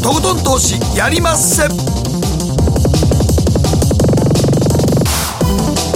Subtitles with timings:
[0.00, 1.66] とことん投資やりまっせ。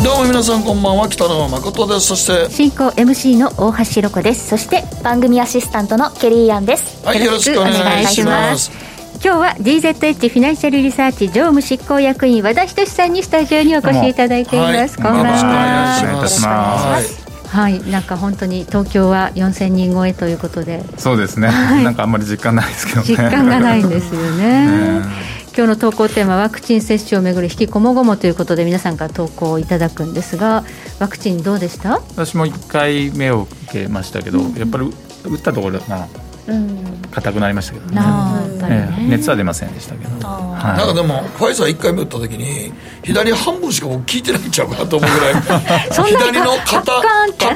[0.02, 2.06] どうも皆さんこんばんは北野誠です。
[2.08, 4.48] そして進行 MC の大橋ろ子です。
[4.48, 7.04] そして番組アシスタントのケリーアンです。
[7.06, 8.70] はいよろしくお願いします。
[9.24, 15.26] 今日は DZH フィナンシャルリサーチ常務執行役員和田仁さんにスタジオにお越しいただいています、こんばんは。
[15.26, 20.84] よろしくお願いしますはい、なんか本当に東京は4000人超えということで。
[20.98, 23.06] そうですね、はい、なんかあんまり実感ないですけどね。
[23.08, 25.00] 実感がないんですよね。
[25.00, 30.64] ね今日の投稿テーマワクチン接種をめぐる引きこもごもということで皆さんから投稿いただくんですが
[30.98, 32.02] ワクチンどうでした？
[32.14, 34.92] 私も1回目を受けましたけど、うん、やっぱり
[35.24, 36.08] 打ったところまあ
[37.10, 38.00] 硬くなりましたけどね、
[38.62, 42.72] ええ、熱は出ませんでしたけど、はい、なんかでもファイザー1回目打った時に
[43.06, 45.34] 左半分しか僕聞いてないんちゃうかなと思うぐらい。
[46.06, 47.02] 左の肩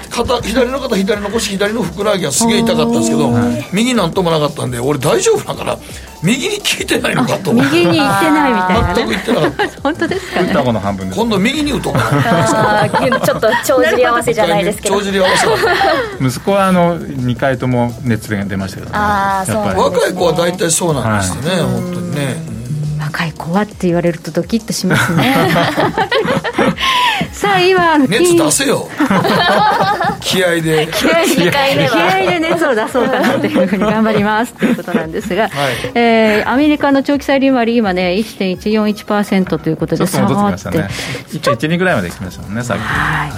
[0.09, 3.31] 肩左の肩左の腰左のふくらはぎがすげえ痛かったんですけど、
[3.73, 5.77] 右なんともなかったんで俺大丈夫だから
[6.23, 9.81] 右に聞いてないのかと右に行ってないみたいな、ね、全く行ってなかった。
[9.83, 12.89] 本当ですか、ね、双子の半分今度右に打とうかな。
[13.21, 14.99] ちょっと帳尻合わせじゃないですけど。
[14.99, 22.60] 帳尻合わせ息子はあの2回とも熱が出ましたけど、ね、あそう、ね、若い子は大体そうなんですよね、はい、本当にね、
[23.01, 25.35] 若い子はって言われるとドキッとしますね。
[27.33, 28.87] さあ今熱出せよ。
[30.21, 30.89] 気合で。
[30.93, 35.51] 気合2回目は気合で熱を出そうかなというふうに頑張りますということなんですが、はい、
[35.95, 40.71] えー、アメリカの長期債利回り今ね1.141%ということで下がって。
[40.71, 40.89] ね
[41.33, 42.81] 1.12ぐらいまで来ましたもんねさっき。
[42.81, 43.31] はい、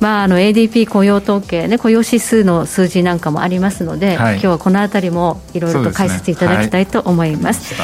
[0.00, 7.74] まあ、あの ADP 雇用統計、ね、雇用指数の数字なんかもありますので、はい、今日はこのあたりもいろいろと解説いただきたいと思います。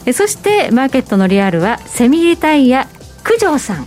[0.00, 2.88] そ、ねはい、そしてマーケットのリアルはセミリタイヤ
[3.24, 3.86] 九条さん。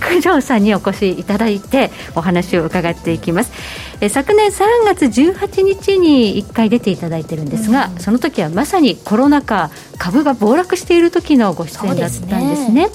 [0.00, 3.52] 九条さんにお越しいただいてお話を伺っていきます。
[4.00, 12.72] え昨年3月18日に1回出ていただいてるんですが、うん、その時はまさにコロナ禍株が暴落している時のご出演だったんですね。
[12.72, 12.90] で、ね。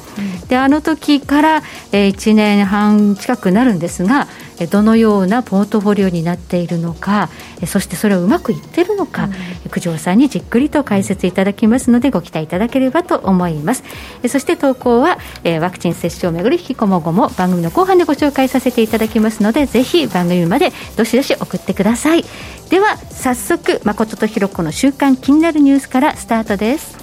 [0.51, 4.27] うん、あの時から、え1年半近くなるんですが
[4.67, 7.29] どのようなポートフォリオになっているのか
[7.65, 13.83] そしてそれをうまくいってるのか、うん、九条さんにじっくりと解説いただきますのでご期待いただければと思います。
[14.27, 15.17] そして投稿は
[15.59, 22.25] ワクチン接種をめぐる引きこもごも番組の後半でご紹介させていただきますのでぜひ番組までどしどし送ってください。
[22.69, 26.97] では早速誠とひろ子の週刊気になるニュースからスタートです。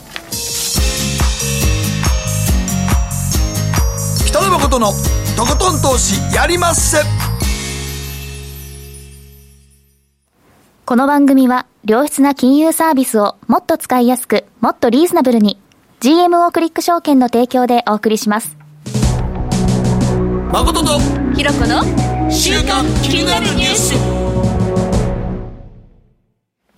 [4.26, 4.92] 北野誠の
[5.36, 6.98] とことん投資やりまっせ
[10.88, 15.58] この番組は良質な金融サービスをもっと使いやすくもっとリーズナブルに
[16.00, 18.56] GMO クリック証券の提供でお送りします
[20.50, 20.98] 誠と
[21.36, 21.82] ひろ子の
[22.30, 23.94] 週刊気になるニュース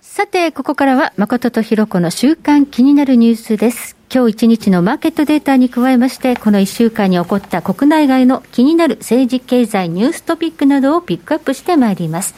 [0.01, 3.95] さて、ここからは誠とひろ子の週刊気になるニュースです。
[4.13, 12.35] 今日一日のマーケットデータに加えまして、この1週間に起こった国内外の気になる政治経済ニューストピックなどをピックアップしてまいります。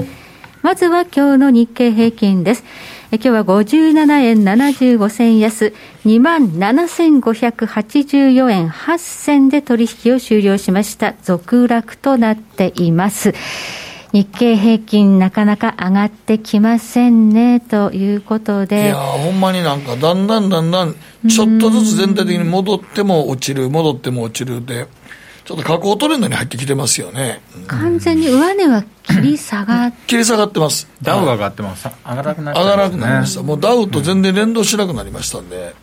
[0.63, 2.63] まずは今日の日経平均です。
[3.12, 5.74] 今日は57円75銭安、
[6.06, 11.16] 27,584円8銭で取引を終了しました。
[11.22, 13.34] 続落となっています。
[14.13, 18.85] 日経平均なかなか上がってきませんね、ということで。
[18.85, 20.96] いやほんまになんかだんだんだんだん、
[21.29, 24.88] ちょっとずつ全体的に戻っても落ちる、戻っても落ちるで、
[25.46, 27.42] ちょっと下降トレンドに入ってきてますよね。
[27.68, 30.88] 完全に上値は切り下がっ切り下がってます。
[31.02, 31.90] ダウが上がってます。
[32.06, 33.44] 上がらなくなりました、ね、上がらなくなりました。
[33.44, 35.76] もうダウと全然連動しなくなりましたんで。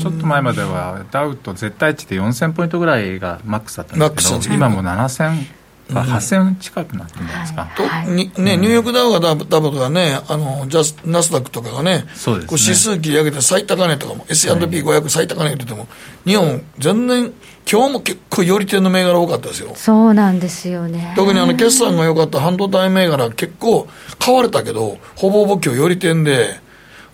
[0.00, 5.57] ちょっと前まではダウと絶対値で4000ポイントぐらいがマックスだったんですけど、今も7000。
[5.90, 15.88] まあ、8000近くなってるんじゃないですか、とにね、ニューヨークダウがダブダブとかね、あのジャスナスダックとかがね、そうです、ね、こう指数切り上げて最高値とかも、S&P500 最高値って言っても、
[16.26, 17.32] 日本、全然、
[17.70, 19.72] 今日も結構、寄り手の銘柄多かったですよ。
[19.74, 21.12] そうなんですよね。
[21.16, 26.60] 特にあの決算が良かった半導体銘柄、結構買われたけど、ほぼほぼ今日寄り点で、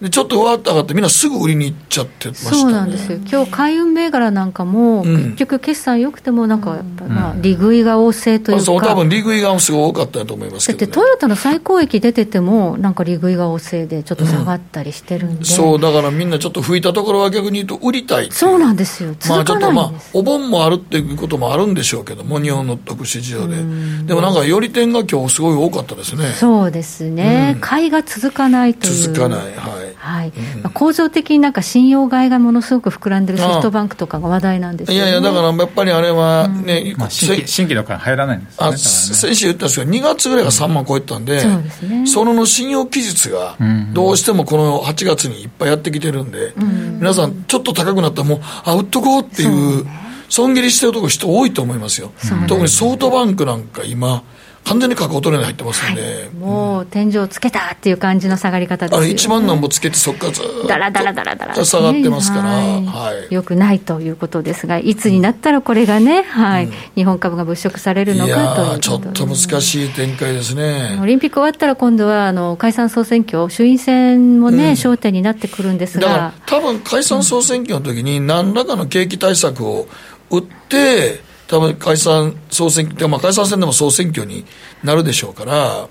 [0.05, 23.57] でちょっとわーっと上がって、みんなすぐ売りに行っちゃってました、ね、そうなんですよ、今日海運銘柄なんかも、うん、結局、決算よくても、なんかやっぱ、まあ、利食いが旺盛というか、そう多分利食いがすごい多かったと思いますけど、ね、だってトヨタの最高益出てても、なんか利食いが旺盛で、ちょっと下がったりしてるんで、うん、そう、だからみんなちょっと吹いたところは逆に言うと、売りたいそうなんですよ、まあちょっとまあ、お盆もあるっていうこともあるんでしょうけども、日本の特殊事情で、
[24.05, 26.35] でもなんか、より点が今日すごい多かったですね。
[26.35, 28.95] そうですね、買いが続かないという。
[28.95, 29.45] 続かない、は
[29.91, 30.33] いはい。
[30.65, 37.01] うん、構造的になんか信用買いがものすごく膨らんでるソフトバンクとかが話題なんですよ、ね、いやいや、だからやっぱりあれはね、うん。
[37.01, 43.57] まあ、新規新規の会入らないんです、ね、あ先週言ったんですけど、2月ぐらいが3万超えたんで、そうですね、その信用期日が
[43.93, 49.87] どうしてもこの8月にいっぱいやってきてるんで、うん、皆さん、ちょっと高くなったら、もう、あ、売っとこうっていう、
[50.29, 52.13] 損切りしてるところ、人多いと思いますよ、
[52.47, 54.23] 特にソフトバンクなんか今、
[54.65, 62.87] 完全に価格トレーに入ってますんで、はい、もう天井つけたっていう感じの下がり方ですよ、ね、あれ1万何もつけてそこからずっとだらだらだらだら下がってますから、はい。
[62.87, 70.99] はい、よくないということですがいつになったらこれがね、はい、うん、日本株が物色されるのかというちょっと難しい展開ですね。
[71.01, 76.33] オリンピック終わったら今度はあの解散総選挙衆院選もね、うん、焦点になってくるんですが。
[76.47, 79.87] 多分解散総選挙の時に何らかの景気対策を
[80.31, 84.45] 打って、多分解散総選挙、まあ、解散戦でも総選挙に
[84.83, 85.89] なるでしょうから、うん、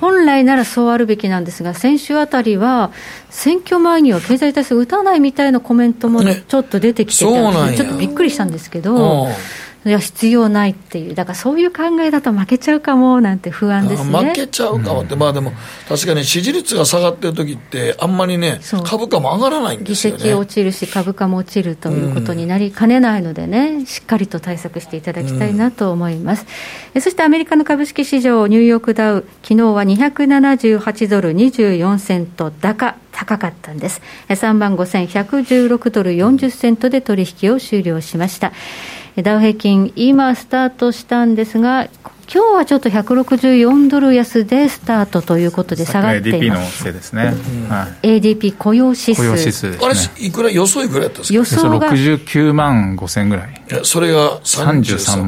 [0.00, 2.92] 本来ならそうあるべきなんですが、先週あたりは、
[3.28, 9.26] 選挙前には経済対策打たないみたいなコメントもちょっと出てきてて、ね、ちょっとびっくりしたんですけど。
[9.84, 15.52] いや必要ないっていう、だからそういう考えだと負けちゃうかもなんて不安ですね負けちゃうかもって、うん、まあでも、
[15.88, 26.46] 確かに支持率が下がってる時って、あんまりね、株価も上がらないんですよ、ね、議席落ちるし、株価も落ちるということになりかねないのでね、しっかりと対策していただきたいなと思います。
[26.94, 32.96] うん、そしてアメリカの株式市場、ニューヨークダウ、昨日は278ドル24セント高。
[33.12, 34.00] 高かったんです。
[34.28, 38.52] 3万5116ドル40セントで取引を終了しました。
[39.20, 41.88] ダウ平均、今スタートしたんですが、
[42.32, 46.86] 今日はちょっと164ドル安でスタートということで下がっています。
[46.86, 47.68] ADP のせいですね、うん。
[47.68, 49.16] はい、ADP 雇用指数。
[49.16, 49.94] 雇用指数、ね、あれ
[50.26, 51.34] いくら予想いくらやったんですか？
[51.34, 53.62] 予想が69万5千ぐらい。
[53.70, 54.82] いやそれが33万。
[54.82, 55.24] ですね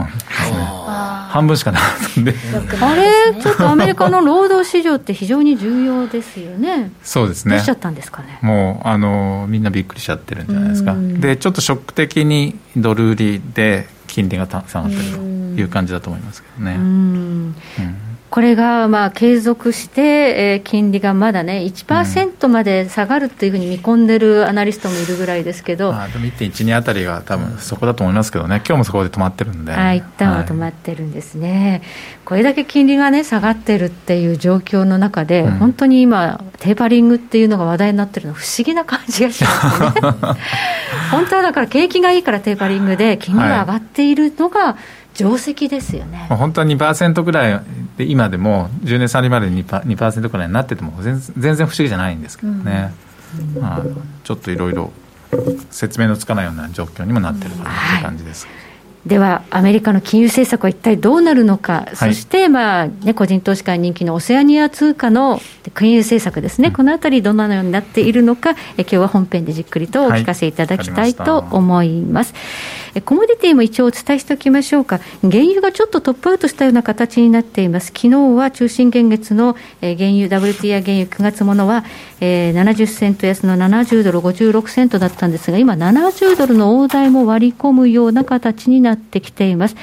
[1.34, 2.32] 半分しかなかったんで。
[2.80, 3.42] あれ？
[3.42, 6.92] ちょっとアメリカの労働市場って非常に重要ですよね。
[7.02, 7.56] そうですね。
[7.56, 8.38] どうしちゃったんですかね？
[8.40, 10.94] もうあのみんなびっくりしちゃってるんじゃないですか。
[10.96, 15.18] でちょっとショック的にドル売りで金利が下がってると
[15.60, 16.76] いう感じだと思いますけどね。
[16.76, 17.56] うん
[18.34, 31.82] これがまあ継続して、えー、金利がまだね、1%まで下がるというふうに見込んでるアナリストもいるぐらいですけど、まあ、でも1.12あたりが多分そこだと思いますけどね、今日もそこで止まってるんで、あ一旦は止まってるんですね、はい、
[32.24, 39.90] これだけ金利がね、下がってるっていう状況の中で、うん、本当に今、テーパリングっていうのが話題になってるの、不思議な感じがしますね。
[41.12, 44.74] 本当はだから景気がいいからテーパリングで、金利が上がっているのが、はい
[45.14, 46.26] 定石ですよね。
[46.28, 47.60] 本当は2%ぐらい
[47.96, 52.92] で今でも10年先まで 2%, 2ぐらいになってても全然不思議じゃないんですけどね、
[53.56, 53.82] うん、まあ、
[54.24, 54.92] ちょっといろいろ
[55.70, 58.46] 説明のつかないような状況にもなってるかなという感じです。
[58.46, 58.63] はい
[59.06, 65.42] では、アメリカの金融政策は一体どうなるのか、はい、そして、まあね、個人投資家人気のオセアニア通貨の
[65.74, 72.32] 金融政策ですね、うん、このあたり、どのようになっているのか、え今日は本編でじっくりとお聞かせいただきたいと思います。
[72.94, 81.84] はい、コモディティも一応お伝えしておきましょうか、原油がちょっとトップアウトしたような形になっています、昨日は中心現月の原油、WTI 原油9月ものは、
[82.26, 89.76] えー、70セント安の70ドル56セントだったんですが、今、70ドルの大台も割り込むような形になってきています。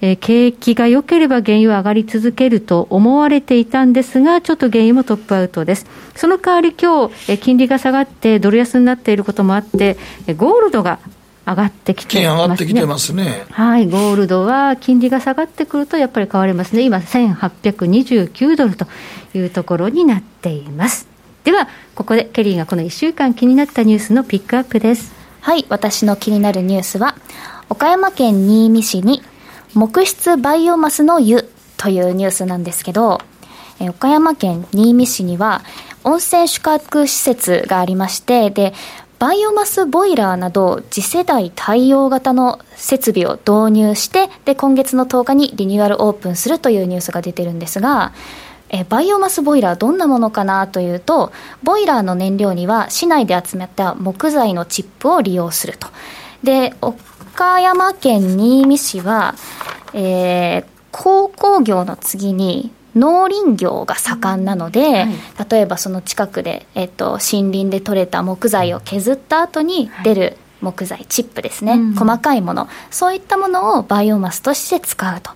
[0.00, 5.86] えー、景気が良ければ原油上がり続けると思われていたんですが、ちょっと原油もトップアウトです。
[6.14, 9.96] その代わり今日、えー、金利が下がってドル安になっていることもあって、
[10.28, 11.00] えー、ゴールドが
[11.44, 12.42] 上がってきてますね。
[12.42, 13.44] 上がってきてますね。
[13.50, 16.82] はい、ゴールドは金利が下がってくるとやっぱり変わりますね。
[16.82, 18.86] 今1829ドルと
[19.34, 21.11] いうところになっています。
[21.44, 25.12] ではここでケリーがこの1週間気になったニュースのピックアップです。
[25.40, 27.16] はい私の気になるニュースは
[27.68, 29.22] 岡山県新見市に
[29.74, 33.20] 木質バイオマスの湯というニュースなんですけど
[33.80, 35.62] 岡山県新見市には
[36.04, 38.72] 温泉宿泊施設がありましてで
[39.18, 48.12] バイオマスボイラーなど次世代対応型の設備を導入してで今月の10日にリニューアルオープンするというニュースが出てるんですが
[48.72, 51.30] えバイオマスボイラーどんなものかなというと
[51.62, 55.88] ボイラーの燃料には市内で集めた木材のチップを利用すると。
[56.42, 59.34] で岡山県新見市は、
[59.92, 65.08] えー、鉱工業の次に農林業が盛んなので、はい、
[65.50, 72.68] 例えばその近くで、えっと、森林で採れた木材を削った後に出る木材、チップですね、うん、細かいもの。
[72.90, 75.30] そういったものをバイオマスとして使うと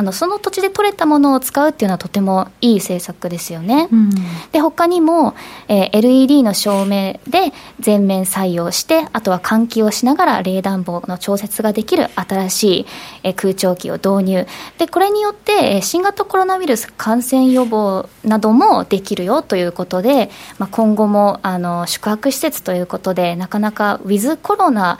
[0.00, 3.86] あのその土地で取れたものを使うっていうのはとてもいい政策ですよね。
[3.92, 4.10] うん、
[4.50, 5.34] で他にも、
[5.68, 12.86] えー、LED の照明で全面採用してあとは換気をしながら冷暖房の調節ができる新しい、
[13.24, 14.46] えー、空調機を導入
[14.78, 24.98] でこれによって、えー、新型コロナウイルス感染予防などもできるよということで、まあ、今後もあの宿泊施設ということでなかなかウィズコロナ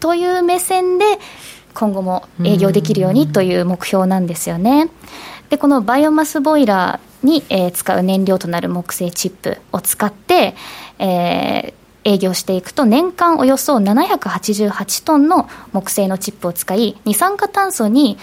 [0.00, 1.04] という目線で
[1.74, 4.88] 今後も営業できるようにという目標なんですよね。
[5.50, 10.54] でこのバイオマスボイラーに、えー、使う燃料となる木製チップを使って、
[10.98, 18.16] えー、営業していくと年間およそ788トンの木製のチップを使い二酸化炭素に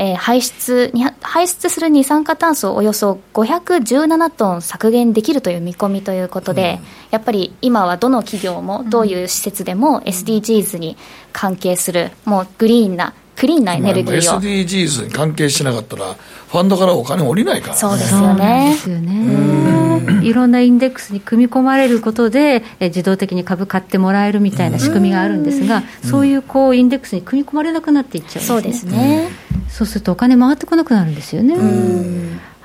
[0.00, 10.96] えー、排出に排出する二酸化炭素をおよそ517トン削減できるという見込みということで、うん、やっぱり今はどの企業もどういう施設でも SDGs に
[11.34, 18.70] 関係する、もうグリーンなクリーンなエネルギーを、SDGs に関係しなかったらファンドからお金降りないから、ね、そうですよね。
[18.74, 20.20] ですよね。
[20.22, 28.52] いろんなインデックスに組み込まれることでえ自動的に株買ってもらえるみたいな仕組みがあるんですが、そういうこうインデックスに組み込まれなくなっていっちゃうんですね。
[28.52, 29.28] そうですね、
[29.70, 31.54] そうするとお金回ってこなくなるんですよね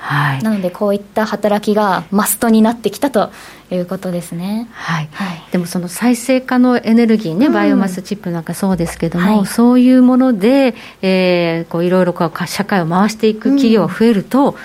[0.05, 3.31] はい、なのでこういった働きがマストになってきたと
[3.71, 14.55] いうことですね、はい、はい、でもその再生可能エネルギーね、バイオマスチップなんかそうですけども、はい、そういうもので、えー、こういろいろこう社会を回していく企業が増えると、うん、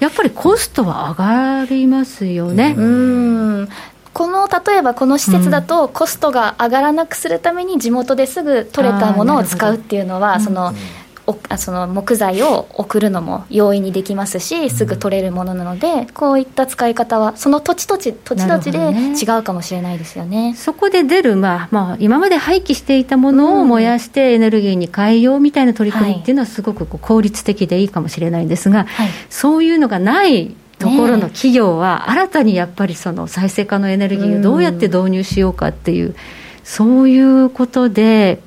[0.00, 2.74] やっぱりコストは上がりますよね。
[2.76, 3.68] うん。
[4.14, 10.72] この例えばこの施設だとコストが上がらなくするために地元ですぐ取れたものを使うっていうのは、その、
[11.58, 36.14] その木材を送るのも容易にできますしすぐ取れるものなのでこういった使い方はその土地土地土地土地で違うかもしれないですよね、ね、そこで出る、まあまあ、今まで廃棄していたものを燃やしてエネルギーに変えようみたいな取り組みっていうのはすごく効率的でいいかもしれないんですが、はい、そういうのがないところの企業は新たにやっぱりその再生可能エネルギーをどうやって導入しようかっていう、
[36.64, 38.42] そういうことで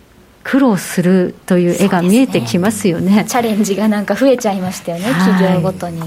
[0.50, 6.02] 苦労するという絵が見えてきますよね、ね、チャレンジがなんか増えちゃいましたよね、企業ごとに。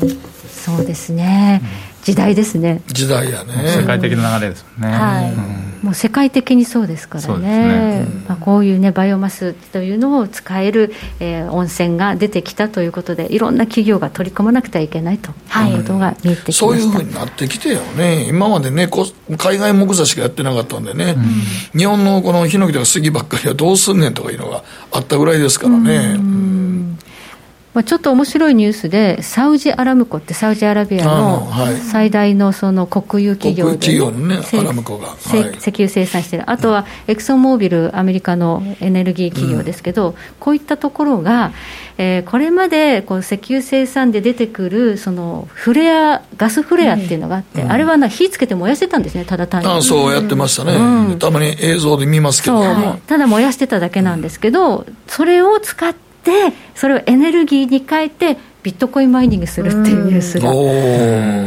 [0.50, 1.62] そうですね、
[2.02, 2.82] 時代ですね。
[2.88, 3.52] 時代やね。
[3.78, 8.06] 世界的な流れですもんね、はい、うんもう世界的にそうですからね、ね。
[8.28, 15.32] まあ、こういう、ね、バイオマスというのを使える、えー、温泉が出てきたということで、いろんな企業が取り込まなくてはいけないと
[15.68, 15.72] い。
[15.74, 18.88] うことが見えてきました、はい、そういうふうになってきてよね、今までね、
[19.36, 21.16] 海外木材しかやってなかったんでね、
[21.72, 24.62] うん、日本のこのヒノキとか杉ばっかりはどうすんねんとかいうのが
[24.92, 26.16] あったぐらいですからね。
[26.16, 26.51] うん
[27.74, 31.48] まあ、ちょっと面白いニュースで、サウジアラムコってサウジアラビアの
[31.90, 33.98] 最大のその国有企業で、石
[35.70, 41.52] 油生産している、あとはエクソンモービル、アメリカのエネルギー企業ですけど、うん、こういったところが、
[41.96, 49.68] えー、これまでこう石油生産で出てくるそのフレア、ガスフレアっていうのがあって、うん、あれはな火つけて燃やしてたんですね、ただ単に。
[49.68, 56.32] あそうやってましたね、うん、たまに映像で見ますけど、はい、ただ燃やしてただけなんですけど、それを使って、で
[56.74, 60.48] それをエネルギーに変えてビットコインマイニングするっていうニュースが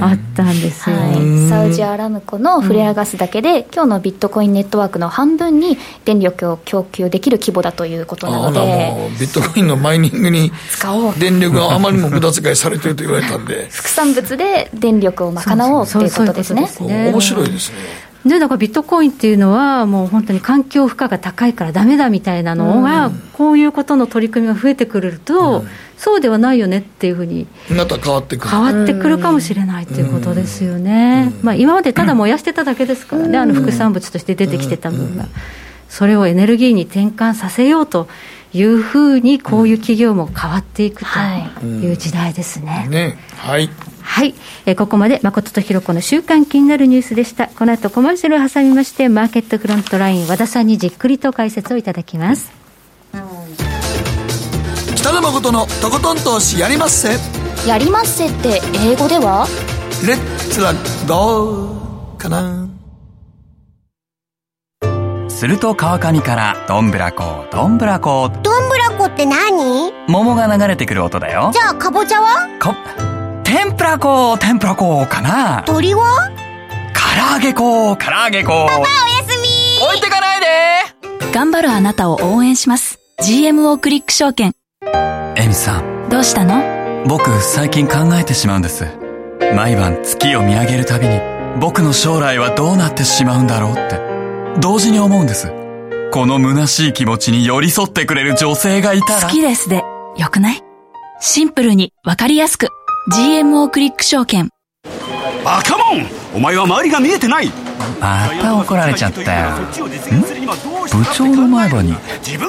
[0.05, 8.93] あったんですよ、はい、サウジアラムコのフレアガスだけで、今日のビットコインネットワークの半分に電力を供給できる規模だということなので。
[9.17, 10.51] ビットコインのマイニングに
[11.17, 13.67] 電力があまりにも無駄遣いされてると言われたんで。
[13.71, 16.69] 副産物で電力を賄おうということですね。
[16.81, 28.49] 面白いですねでだからビットコインっていうのは、もう本当に環境負荷が高いからだめだみたいなのが、うん、こういうことの取り組みが増えてくると、うん、そうではないよねっていうふうに、また変わってくる。
[28.49, 35.27] 変わってくるかもしれないということですよね、まあ、今までただ燃やしてただけですからね、あの副産物として出てきてた分が、
[35.87, 38.07] それをエネルギーに転換させようと。
[38.55, 42.87] いうふうにこういう企業も変わっていくという時代ですね。
[42.89, 43.17] ね。
[43.35, 43.69] はい
[44.05, 44.33] はい、
[44.65, 47.47] えー、ここまで誠とひろ子の週間気になるニュースでした。
[47.47, 52.51] この後コマーシャルを挟みましてマーケットフロントライン和田さんにじっくりと解説をいただきます。
[54.95, 57.17] 北野誠のとことん投資やりまっせ。
[57.67, 59.47] やりまっせって英語では？
[60.05, 60.17] レッ
[60.51, 60.73] ツラ
[61.07, 62.69] ゴーかな。
[65.29, 68.31] すると川上からどんぶらこどんぶらこ。
[68.41, 69.91] どんぶらこって何？
[70.07, 71.51] 桃が流れてくる音だよ。
[71.53, 72.47] じゃあかぼちゃは？
[72.59, 72.75] か
[73.57, 75.63] 天ぷら粉、天ぷら粉かな？
[75.65, 76.29] 鳥は
[76.93, 78.49] 唐揚げ粉、唐揚げ粉。
[78.49, 78.85] パパおや
[79.25, 79.47] すみ
[79.81, 80.45] 置いてかないで
[81.31, 82.99] 頑張るあなたを応援します。
[83.23, 84.51] GMO クリック証券。
[85.37, 86.09] エミさん。
[86.09, 87.05] どうしたの？
[87.07, 88.87] 僕、最近考えてしまうんです。
[89.55, 91.21] 毎晩月を見上げるたびに、
[91.61, 94.01] 僕の将来はどうなってしまうんだろうって、
[94.59, 95.53] 同時に思うんです。
[96.11, 99.21] この虚しい気持ちに寄り添ってくれる女性がいたら。
[99.21, 99.85] 好きですで、
[100.17, 100.61] よくない？
[101.21, 102.67] シンプルにわかりやすく
[103.07, 104.49] GMO クリック証券。
[105.43, 106.07] バカモン！
[106.33, 107.51] お前は周りが見えてない！
[108.01, 109.51] また怒られちゃったよ。
[110.91, 111.93] 部長の前歯に？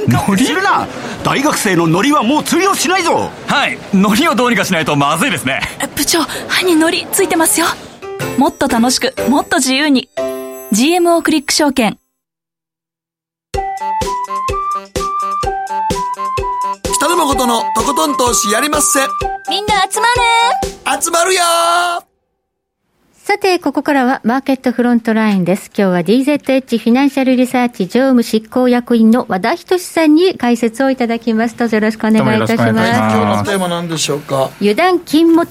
[0.08, 0.86] ノリするな。
[1.22, 3.30] 大学生のノリはもう通用しないぞ。
[3.46, 3.78] はい。
[3.92, 5.60] ノリをどうにかしないとまずいですね。
[5.94, 7.66] 部長歯にノリついてますよ。
[8.38, 10.08] もっと楽しくもっと自由に。
[10.72, 11.98] GMO クリック証券
[17.26, 19.00] 北野誠のとことん投資やりまっせ
[19.50, 20.06] みんな集ま
[20.94, 21.40] る集まるよ
[23.14, 25.72] さて、ここからはマーケットフロントラインです。
[25.76, 31.56] 今日は DZH フィナンシャルリサーチ常務執行役員の和田仁さんに解説をいただきます。
[31.56, 32.62] どうぞよろしくお願いいたします。
[32.62, 35.48] 今日のテーマ何でしょうか油断禁物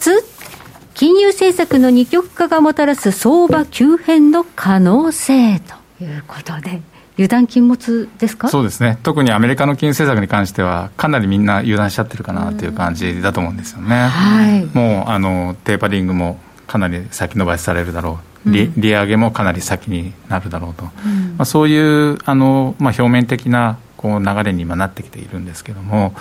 [0.94, 6.95] 金融政策の二極化がもたらす相場急変の可能性ということで。
[7.18, 8.50] 油断禁物ですか？
[8.50, 14.08] そうですね、特にアメリカの金融政策に関しては、かなりみんな油断しちゃってるかなという感じだと思うんですよね。
[14.08, 26.14] はい、もうあのテーパリングもかなり先延ばしされるだろう、利利上げもかなり先になるだろうと、うん、まあ、そういうあの、まあ、表面的なこう流れに今なってきているんですけれども、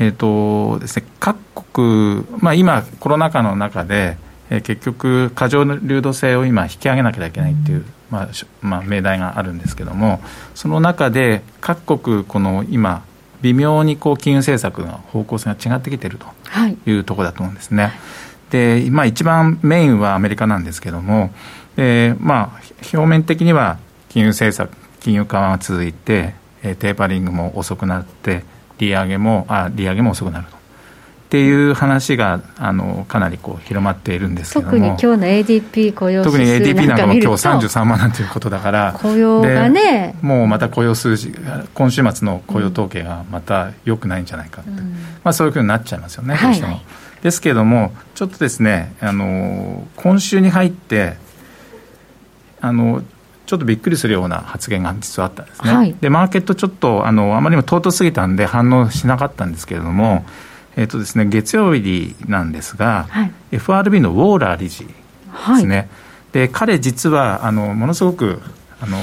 [0.00, 1.36] うん、えーとですね、各
[1.72, 4.16] 国、まあ、今、コロナ禍の中で、
[4.50, 8.28] えー、結局、過剰流動性を今、引き上げなきゃいけないっていう、まあ
[8.60, 10.20] まあ、命題があるんですけれども、
[10.54, 13.02] その中で、各国、この今、
[13.40, 16.26] 微妙にこう金融政策の方向性が違ってきていると
[16.84, 17.84] いうところだと思うんですね。
[17.84, 17.92] はい
[18.50, 21.30] で、まあ、一番メインはアメリカなんですけども、
[21.76, 22.60] でまあ、
[22.92, 23.78] 表面的には
[24.08, 28.44] 金融政策、金融緩和が続いて、テーパリングも遅くなって、
[28.78, 30.59] 利上げもあ利上げも遅くなると。
[31.30, 34.72] っていう話があのかなりこう広まっているんですけども。
[34.72, 38.98] 特に今日の ADP 雇用特に ADP なんかも今日33万なんていうことだから。
[39.00, 40.16] 雇用がね。
[40.22, 41.32] もうまた雇用数字
[41.74, 44.76] 今週末の雇用統計がまた良くないんじゃないかって、うん、
[45.22, 46.72] まあ、そういうふうになっちゃいますよね、どうしても。
[46.72, 46.82] はい
[47.22, 51.16] ですけれども、ちょっとですね、あの今週に入って、
[52.60, 53.02] あの
[53.46, 60.24] ちょっとびっくりするような発言が実はあったんですね、はい、でマーケット、ちょっとあのあまりにも尊すぎたんで、反応しなかったんですけれども、
[60.76, 64.94] えーとですね、月曜日なんですが、はい、FRB のウォーラー理事で
[65.58, 65.88] すね、はい、
[66.32, 68.40] で彼、実はあのものすごく、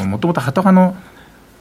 [0.07, 0.95] もともとハト派の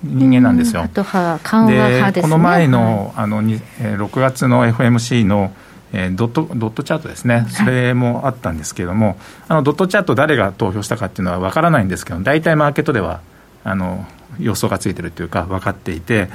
[0.02, 0.82] 人間なんですよ。
[0.82, 5.52] ハト派、緩和派です、ね、この前のあの6月の FMC の
[5.92, 9.16] えー、ドットドットチャートですね、それもあったんですけれども、はい、
[9.48, 13.20] あのドットチャート、誰が投票したかっていうのは分からないんですけど、大体マーケットでは
[13.64, 14.06] あの
[14.38, 16.28] 予想がついてるというか、分かっていて、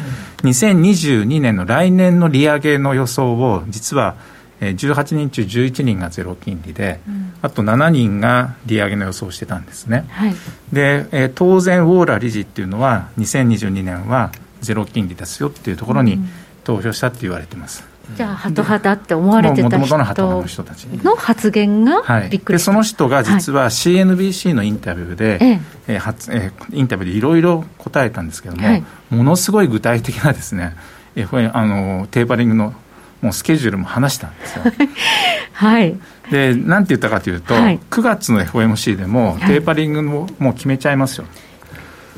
[0.43, 4.15] うん、2022年の来年の利上げの予想を、実は
[4.61, 10.05] 18人中11人がゼロ金利で、うん、あと7人が利上げの予想をしてたんですね。
[10.09, 10.35] はい、
[10.71, 16.19] で、えー、当然、ウォーラー理事っていうのは、2022年はゼロ金利ですよっていうところに
[16.63, 17.90] 投票したって言われてます。
[18.15, 20.03] じゃあ、ハト派だって思われてた人の
[21.15, 30.75] 発言がびっくりその人が実は CNBC のインタビューで、はい、えー、発えー、インタビューでいろいろ答えたんですけども、はい、ものすごい具体的なですね、
[31.15, 32.73] FA、あのテーパリングの
[33.21, 34.63] もうスケジュールも話したんですよ。
[35.53, 35.95] はい、
[36.31, 41.25] で、なんて言ったかというと、はい、9月の FOMC でも、テーパリングももう決めちゃいますよ。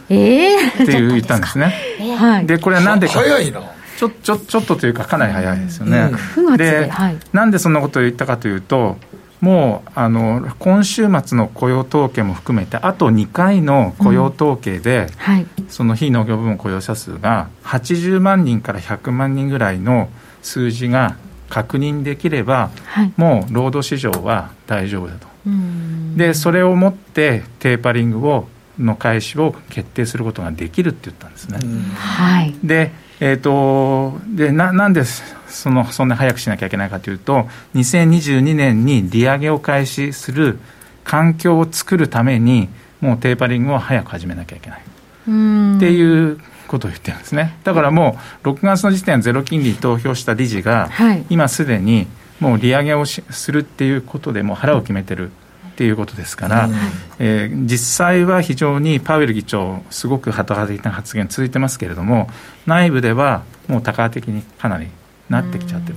[0.10, 1.76] えー、っていう言ったんですね。
[2.18, 3.20] はい、で、これはなんでか。
[3.20, 3.62] 早いな。
[3.98, 6.12] ちょちょちょっとというか、かなり早いですよね。
[6.38, 8.98] うん、で、はい、なんでそんなことを言ったかというと、
[9.44, 20.10] もうあの今週末の雇用統計も含めて、あと2回の雇用統計で、うんはい、その非農業部門雇用者数が80万人から100万人ぐらいの
[20.42, 21.18] 数字が
[21.50, 25.28] 確認できれば、はい、もう労働市場は大丈夫だと。
[26.16, 28.48] で、それをもってテーパリングを
[28.80, 31.60] の開始を決定することができるって言ったんですね。
[31.96, 32.92] はい、で
[33.26, 40.60] えーと、でななんでそのそんな早くしなきゃいけないかというと、2022年に利上げを開始する
[41.06, 42.68] 環境を作るために、
[43.00, 44.84] もうテーパリングを早く始めなきゃいけないっ
[45.80, 47.58] ていうことを言ってるんですね。
[47.64, 52.08] だからもう、6月の時点ゼロ金利に投票した理事が、はい、今すでに
[52.42, 55.32] もう利上げをしするっていうことでもう腹を決めてる。
[55.74, 56.74] っていうことですから、うん、
[57.18, 62.30] えー、実際は非常にパウエル議長、すごく旗派的な発言続いてますけれども、
[62.68, 64.88] 内部ではもう多角的にかなり
[65.30, 65.96] なってきちゃってる。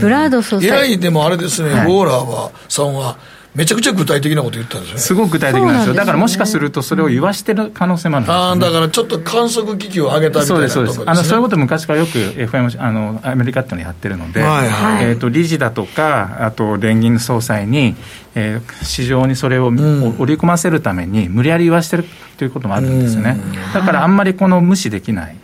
[0.00, 0.94] ブラード総裁。
[0.94, 3.16] いでもあれですね、はい、ウォーラーはさんは
[3.58, 17.96] めちゃくちゃ具体的なこと言ったんですよ、ね、すごく具体的なんですよ、だからもしかすると、それを言わしてる可能性もあるんです、ね、あだからちょっと観測機器を上げたみたいなそうです、そうです、あのそういうこと昔からよく FM あのアメリカっていうのやってるので、はいはい、えーと、理事だとか、あと連銀総裁に、
[18.36, 22.04] えー、市場にそれを、うん、織り込ませるために、無理やり言わしてる
[22.36, 23.40] ということもあるんですよね、
[23.74, 25.36] だからあんまりこの無視できない。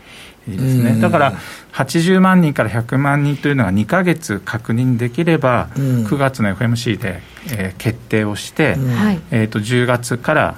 [0.48, 1.32] いいですね、だから
[1.72, 8.90] 80万人から100万人というのが2か月確認できれば、うん、9月の FMC で、えー、決定をして、うん、
[9.30, 10.54] えーと、10月から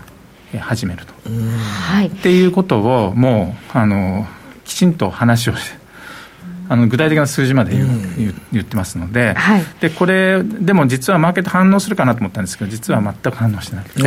[0.59, 4.27] 始めると、はい、っていうことをもうあの
[4.65, 5.86] きちんと話をして
[6.69, 14.03] あの具体的な数字まで言,、う言ってますので,、はい、でこれでも実はマーケット反応するかなと思ったんですけど実は全く反応してなくて。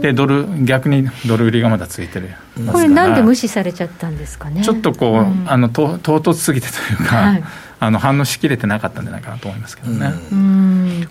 [0.00, 2.30] でドル逆にドル売りがまだついてる。
[2.72, 4.62] これなんで無視されちゃったんですかね。
[4.62, 7.44] ちょっとこう、うん、あの唐突すぎてというか、はい
[7.78, 10.12] あの反応しきれてなかったんじゃないかなと思いますけどね、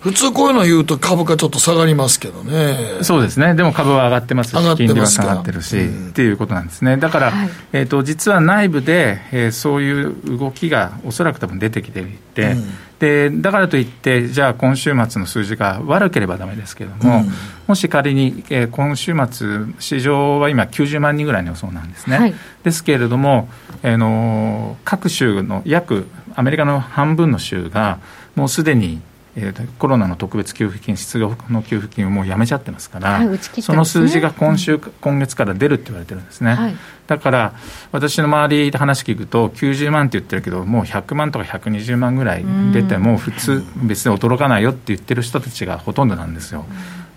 [0.00, 3.02] 普通こういうの言うと株価ちょっと下がりますけどね。
[3.02, 3.54] そうですね。
[3.54, 6.96] でも株は上がってますし金利は下がってるし、っていうことなんですね。
[6.96, 12.64] だから、はい、えーと、実は内部で、えー、そういう動きがおそらく多分出てきていて、うん、
[12.98, 17.32] でだからといってじゃあ今週末の数字が悪ければだめですけれども、うん、
[17.66, 23.48] もし仮に、えー、今週末市場は今90万人ぐらいの予想なんですね、はい、ですけれども、
[23.82, 27.98] えーの各州の約アメリカの半分の州が、
[28.34, 29.00] もうすでに、
[29.36, 37.54] えー、コロナの特別給付金、失業の給付金をもうやめちゃってますから、はいね、その数字が今週、うん、今月から出るって言われてるんですね、はい、だから、
[37.92, 46.66] 私の周りで話聞くと、90万って言ってるけど、もう100万とか120万ぐらい出ても、普通、別に驚かないよって言ってる人たちがほとんどなんですよ。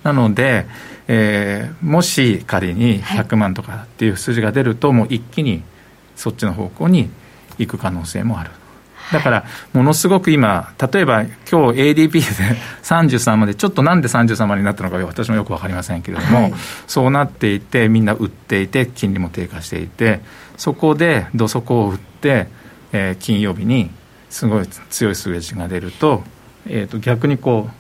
[0.04, 0.66] なので、
[1.10, 5.64] えー、もし仮に100万とかっていう数字が出ると、もう一気に
[6.16, 7.10] そっちの方向に
[7.58, 8.52] 行く可能性もある。
[9.12, 12.20] だから、ものすごく今、例えば今日 ADP で
[12.84, 16.54] 33まで、ちょっとなんで33までになったのか、私もよく分かりませんけれども、はい、
[16.88, 20.22] そうなっていて、みんな売っていて、金利も低下していて、
[20.58, 22.48] そこで土底を売って、
[22.92, 23.90] えー、金曜日に
[24.30, 26.24] すごい強い数字が出ると、
[26.68, 27.79] えー、と逆にこう、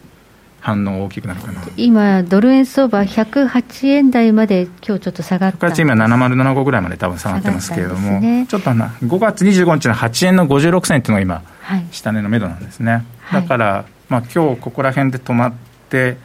[0.59, 1.61] 反応大きくなるかな。
[1.77, 5.67] 今、ドル円相場、108円台まで今日ちょっと下がった。
[5.73, 13.05] 今、7075ぐらいまで多分下がってますけれども、ね、ちょっとな5月25日の8円の56銭っていうのが今、はい、下値のめどなんですね。
[13.31, 15.53] だから、まあ今日ここら辺で止まっ
[15.89, 16.17] て、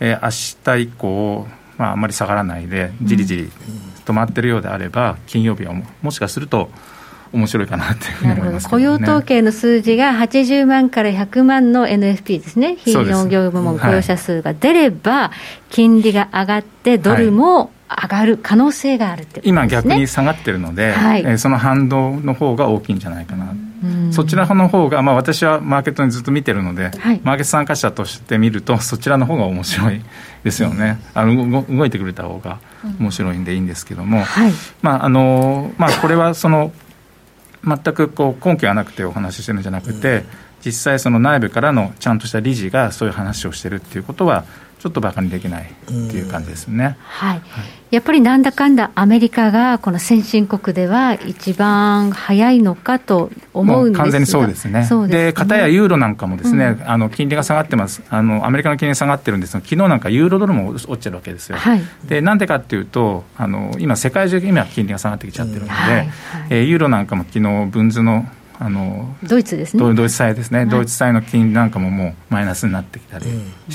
[0.00, 1.46] えー、明日以降、
[1.76, 3.50] まあ、あんまり下がらないで、じりじり
[4.04, 6.70] 止まってるようであれば、金曜日はももしかすると、
[7.32, 15.30] 面白いかなっていうふうに思います、ね、雇用統計の数字が80万から100万の NFP ですね、非農業部門雇用者数が出れば、はい、
[15.70, 23.54] 金利が上がって、ドルも上がる可能性があるって、ね、今、逆に下がってるので、はい、えー、その反動の方が大きいんじゃないかな。
[24.10, 30.02] そちらの方が、まあ、私はマーケットにずっと見てるので、はい、マーケット参加者として見ると、そちらの方が面白い
[30.42, 32.58] ですよね、あの動いてくれた方が
[32.98, 36.72] 面白いんでいいんですけども、はい、まああのまあ、これはその
[37.64, 40.24] 全くこう根拠がなくてお話ししてるんじゃなくて、
[40.64, 44.44] 実際その内部からのちゃんとした理事がそういう話をしてるっていうことは
[44.78, 47.42] ちょっとバカにできないっていう感じですね、はい、
[47.90, 58.02] やっぱりなんだかんだアメリカがこの先進国では一番早いのかと思うんです完全にそうですね、で片やユーロなんかもですね、うん、あの金利が下がってます。
[58.08, 65.76] あの、アメリカの金利が下がってるんですが、昨日なんかユーロドルも落ちてるわけですよ、はい、でなんでかっていうとあの、今、世界中、今、金利が下がってきちゃってるので、うん。
[65.76, 66.08] はいはい、
[66.50, 68.26] えー、ユーロなんかも昨日分図の
[68.60, 69.94] あのドイツですね。
[69.94, 73.26] ドイツ債ですね、はい、ドイツ債の金なんかももうマイナスになってきたり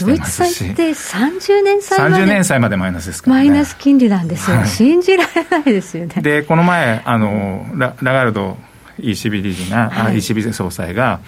[0.02, 6.22] ドイツ債って30年債まで？30年債までマイナスですから、ね、マイナス金利なんですよ、はい、信じられないですよね。
[6.22, 8.58] でこの前あのララガルド
[9.00, 11.22] ECB 理事が、はい、ECB 総裁が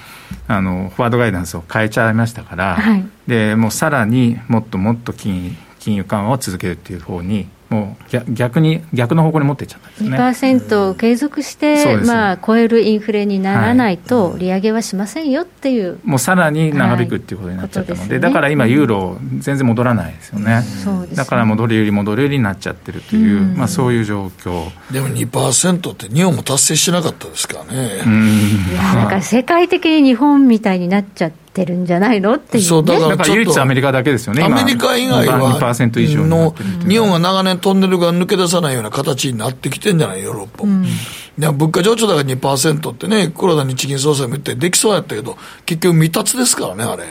[0.48, 10.17] あのフォワードガイダンスを変えちゃいましたから、はい、でもうさらにもっともっと金金融緩和を続けるっていう方にもう逆に逆の方向に持っていっちゃったんですね。
[10.17, 18.10] 2%を継続して、まあ、超えるインフレにならないと、利上げはしませんよっていう、もうさらに長引くっていうことになっちゃったので、はい。
[18.10, 24.69] でね、だから今、ユーロ、全然戻らないですよね、うん、だから戻り売り戻り売りになっちゃってるという、うん、まあ、そういう状況。
[24.91, 28.04] でも2%って日本も達成しなかったですからね。
[28.06, 31.44] うん、いやだから世界的に日本みたいになっちゃって。
[31.56, 36.54] ってるんじゃないのっていう、ね、そうだから唯一アメリカだけですよね、アメリカ以外は2%以上の
[36.86, 40.63] 日本が長年トンネルが抜け出さないような形になってきてんじゃない、ヨーロッパ。
[40.65, 47.06] うん、物価上昇高2%ってね、黒田日銀総裁も言って、できそうやったけど、結局未達ですからね、あれ。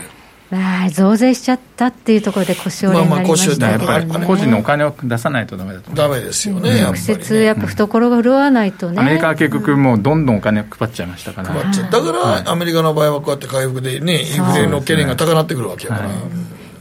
[0.52, 16.10] あ増税しちゃったっていうところで腰折れになりましたけど、ね、まあ、まあ個人のお金を出さないとだめだとだめですよね、直接やっぱ懐が潤わないとね、アメリカは結局もうどんどんお金配っちゃいましたから、配っちゃだから、アメリカの場合はこうやって回復でねインフレの懸念が高なってくるわけやから、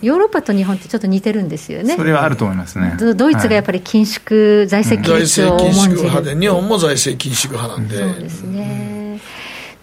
[0.02, 1.96] ヨーロッパと日本ってちょっと似てるんですよね。
[1.96, 2.98] それはあると思いますね。
[3.16, 6.40] ドイツがやっぱり緊縮、財政緊縮を重んじる。
[6.40, 7.98] 日本も財政緊縮派なんで。
[7.98, 9.03] そうですね。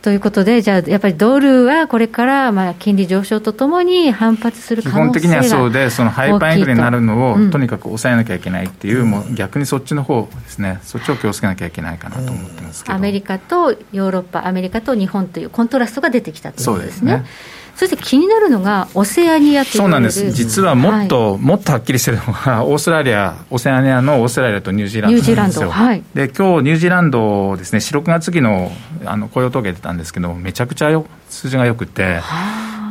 [0.03, 17.25] ということで、じゃあ、やっぱりドルはこれからまあ金利上昇とともに反発する可能性が基本的にはそうで、そのハイパーインフレになるのを、とにかく抑えなきゃいけないっていう、うん、もう逆にそっちの方ですね、そっちを気をつけなきゃいけないかなと思ってますけど、アメリカとヨーロッパ、アメリカと日本というコントラストが出てきたということですね。
[17.25, 25.71] そして気になるのが、オセアニアというそうなんです、実はもっと、はい、もっとはっきりしてるのが、オーストラリア、オセアニアのオーストラリアとニュージーランドなんですよ。
[25.71, 28.73] はい、で今日ニュージーランドですね、4、6月期の
[29.05, 32.21] あの雇用統計出たんですけど、めちゃくちゃよ数字がよくて。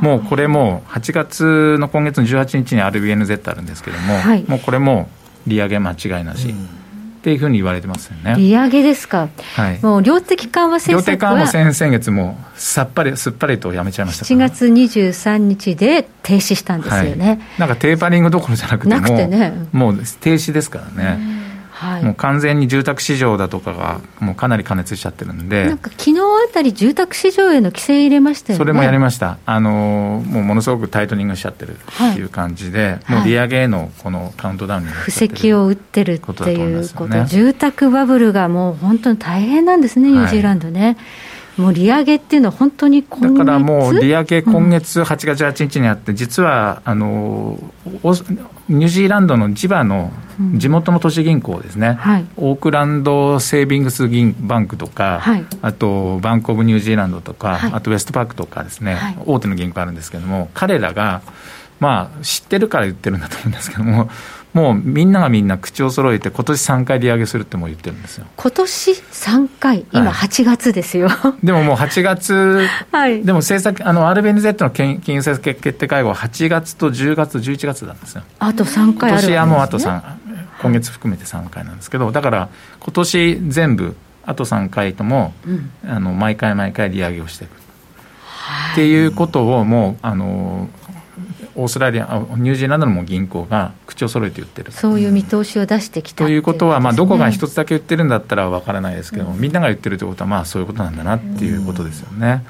[0.02, 5.10] もうこれも8月の今月の18日に RBNZ あるんですけども、はい、もうこれも
[5.46, 6.79] 利上げ間違いなし、うん
[7.20, 8.36] っていうふうに言われてますよね。
[8.38, 9.28] 利上げですか？
[9.56, 9.80] はい。
[9.84, 11.32] もう量的緩和政策は？
[11.34, 17.28] 量的緩和先先月もさっぱり、すっぱりとやめちゃいました7月23日で停止したんですよね。
[17.28, 20.04] はい、なんかテーパリングどころじゃなくても、なくてね、もう停
[20.36, 21.20] 止ですからね。
[21.80, 28.62] はい、もう完全に住宅市場だとかが、もうかなり加熱しちゃってるんで、なんか昨日あたり、住宅市場への規制入れましたよね。
[28.62, 40.82] それもやりました、あのもうものすごくタイトニングしちゃってるっていう感じで、はい、もう利上げへのこのカウントダウンに布石を打ってるっていうこと、ね、住宅バブルがもう本当に大変なんですね、ニュージーランドね。
[40.86, 40.98] はい
[41.60, 47.60] もう利上げっていうのは、本当にだからもう利上げ、今月8月18日にあって、実はあの
[48.70, 50.14] ニュージーランドの地場の
[50.56, 61.22] 地元の都市銀行ですね、はい、オークランドセービングス銀バンクとか、はい、あとバンク・オブ・ニュージーランドとか、はい、あとウェストパークとかですね、大手の銀行あるんですけれども、彼らが、
[61.82, 64.10] まあ、知ってるから言ってるんだと思うんですけども、
[64.54, 68.26] もうみんながみんな口を揃えて、今年3回利上げするっても言ってるんですよ。
[68.36, 78.24] 今年3回、今、8月ですよ、はい、でももう8月、 はい、でも政策、あの RBNZ の金融政策決定会合は8月と10月、11月なんですよ。
[78.40, 80.02] あと3回ある、ね、今年はもうあと3、
[80.62, 87.60] 今月含めて3回なんですけど、だから、今年全部、あと3回とも、うん、あの毎回毎回利上げをしていく。
[88.72, 90.70] っていうことをもうあの
[91.60, 94.72] オーストラリア、ニュージーランドのも銀行が口を揃えて言ってる。
[94.72, 102.46] そういう見通しを出してきたということは、まあ、どこが一つだけ言ってるんだったら分からないですけど、うん、みんなが言ってるということは、まあ、そういうことなんだなっていうことですよね。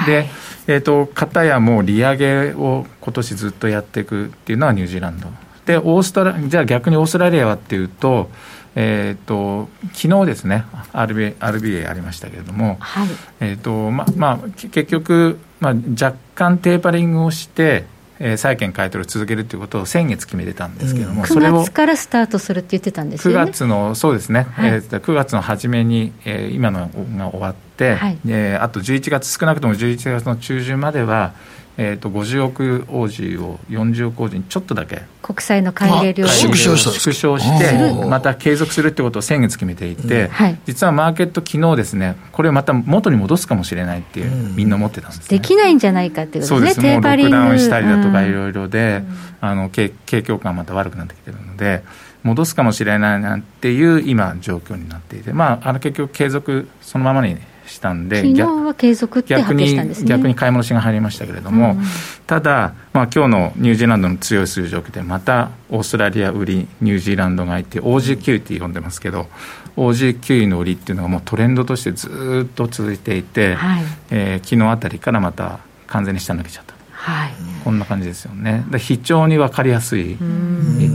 [0.00, 0.26] うん、で、
[0.66, 5.28] えーと、片やもう利上げを今年ずっとやっていくっていうのはニュージーランド。
[5.66, 8.30] でオーストラじゃあ逆にオーストラリアはっていうと、
[8.74, 13.08] えーと、昨日ですね RBA, RBA ありましたけれども、はい、
[13.40, 17.84] えーとままあ、結局、まあ、若干テーパリングをして
[18.20, 23.42] えー、債券買い取りを続けるということを先月決めてたんですけれども、うん、9月からスタートするって言ってたんですよね。
[23.42, 31.34] 9月のそうですね、はい、えー、9月の初めに、えー、今のが終わって、はい、えー、あと11月少なくとも11月の中旬までは
[31.80, 35.02] えーと、50億王子を40億王子にちょっとだけ。
[35.22, 40.28] 国債の買い入れ量を縮小縮小してまた継続するってことを先月決めていて、うん。
[40.28, 46.80] はい、実はマーケット昨日ですねこれをまた元に戻すかもしれないっていう、うん、みんな思ってたんです、ね、できないんじゃないかっていうことですね。
[46.80, 49.04] そうですもうロックダウンしたりだとかいろいろで、
[49.40, 51.84] うん、あの景景況感また悪くなってきてるので
[52.24, 57.36] 戻すかもしれないなっていう今状況になっていてまああの結局継続そのままに
[57.78, 60.08] したんで、昨日は継続って発表したんですね。
[60.08, 61.82] 逆に買い戻しが入りましたけれども、うん、
[62.26, 69.28] ただ、まあ今日のニュージーランドの強い数字を受けて、またオーストラリア売り、ニュージーランド買いって、OG9 って呼んでますけど、
[69.76, 73.84] OG9 の売りっていうのがもうトレンドとしてずっと続いていて、はい。
[74.10, 76.78] えー、昨日あたりからまた完全に下抜けちゃった。
[76.98, 77.32] はい、
[77.64, 80.16] こんな感じですよね、非常に分かりやすい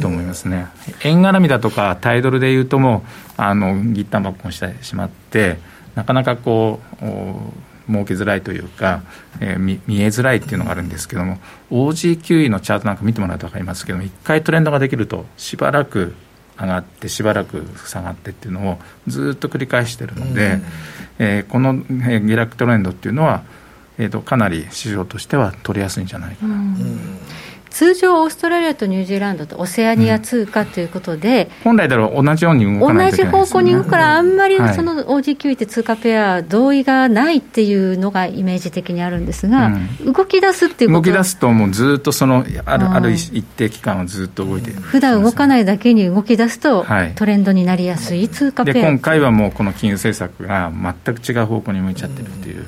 [0.01, 0.67] と思いますね、
[1.03, 3.03] 円絡みだとか、タイドルでいうとも
[3.37, 5.57] う、あのギッタンバックをしてしまって、
[5.95, 9.03] なかなかこう儲けづらいというか、
[9.39, 11.37] えー、見見えづらいっていうのがあるんですけども
[11.71, 16.15] OG9 位のチャートなんか見てもらうと分かりますけども一回トレンドができるとしばらく
[16.59, 20.59] 上がってしばらく下がってっていうのをずっと繰り返してるので、
[21.19, 23.43] えー、この、え下落トレンドっていうのは、
[23.97, 26.55] えーと、かなり市場としては取りやすいんじゃないかな。
[27.73, 52.57] 通常、オーストラリアとニュージーランドとオセアニア通貨ということで、うん、本来だろ同じように動かないね、同じ方向に動くから、あんまりその OG9 って通貨ペア、同意がないっていうのがイメージ的にあるんですが、うん、動き出すっていうこと動き出すと、もうずっとそのあるある一定期間はずっと動いてる、普段動かないだけに動き出すと、トレンドになりやすい通貨ペア、で今回はもうこの金融政策が全く違う方向に向いちゃってるっていう。
[52.57, 52.67] うん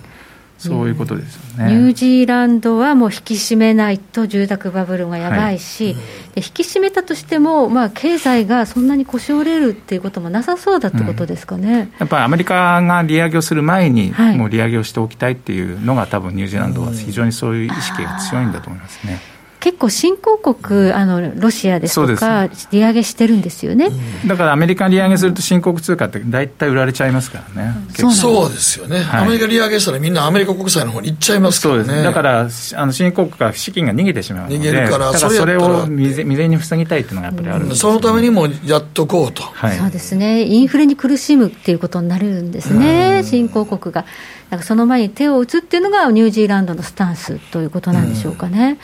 [0.70, 6.02] そういうことですよね、ニュージーランドはもう引き締めないと住宅バブルがやばいし、はい、で
[6.38, 19.35] 引き締めたとしても、まあ、経済がそんなに腰折れるっていうこともなさそうだってことですかね、うん、やっぱりアメリカが利上げをする前に、もう利上げをしておきたいっていうのが、多分ニュージーランドは非常にそういう意識が強いんだと思いますね。
[19.66, 23.90] 結構新興国あのロシアですとか利上げしてるんですよね、
[24.28, 28.80] だからアメリカ利上げすると新興通貨って大体売られちゃいますからね、うん、そうです。
[28.80, 32.04] よね、はい、アメリカ利上げしたらみんなアメリカ国債の方に行っちゃいますからね。
[32.04, 40.44] だからあの新興国から資金が逃げてしまうので逃げるからそれを未然に防ぎたいっていうのがやっぱりある、ね、そのためにもやっとこうと、はい、そうですね。
[40.44, 44.06] インフレに苦しむっていうことになるんですね、新興国が。
[44.52, 48.78] だからその前に手を打つっていうのがニュージーランドのスタンスということなんでしょうかね。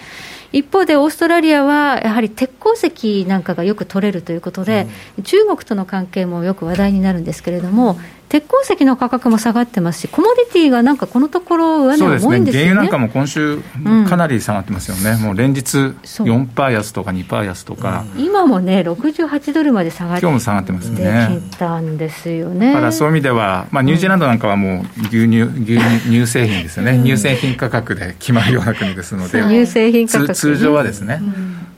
[0.51, 4.87] 一方でオーストラリアはやはり鉄鉱石なんかがよく取れるということで、
[5.23, 7.97] 中国との関係もよく話題になるんですけれども、
[8.31, 13.59] 鉄鉱石の価格も下がってますし、コモディティがなんかこのところ、上値重いんですよね、原油なんかも今週、
[14.07, 15.35] かなり下がってますよね、うん、もう。
[15.35, 21.41] 連日4%安とか2%安とか、うん、今もね、68ドルまで下がって今日も下がってますね。
[21.51, 22.71] きたんですよね。
[22.71, 31.21] だからそういう意味では、まあ、ニュージーランドなんかはもう牛乳、牛乳乳製品ですよね、乳製品価格で決まるような国ですので、乳製品価格、通常はですね。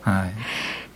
[0.01, 0.33] はい。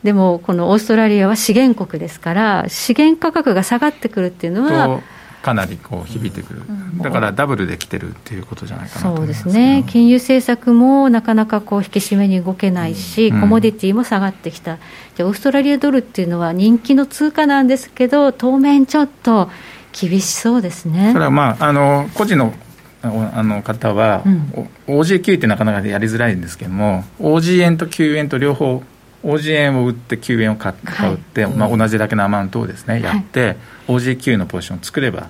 [0.03, 5.01] でも、このオーストラリアは資源国ですから、資源価格が下がってくるっていうのは、
[5.47, 6.61] かなりこう響いてくる、
[7.01, 14.77] だからダブルで来てるっていうことじゃないかなそうですね、金融政策もなかなかこう引き締めに動けないし、コモディティも下がってきた、
[15.15, 19.49] でオーストラリアドルっていうのは人気の通貨なんですけど、当面ちょっと
[19.97, 21.11] 厳しそうですね。
[21.13, 22.53] それはまああの個人の
[23.01, 28.83] あの方は、うん、OG9 ってなかなかやりづらいんですけども OG 円と9円と両方
[29.23, 33.57] OG 円を売って9円を買って、はい、まあ、同じだけのアマウントをですね、やって、
[33.87, 35.29] OG9 のポジションを作れば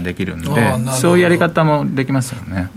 [0.00, 0.48] できるんで
[1.00, 2.70] そういうやり方もできますよね、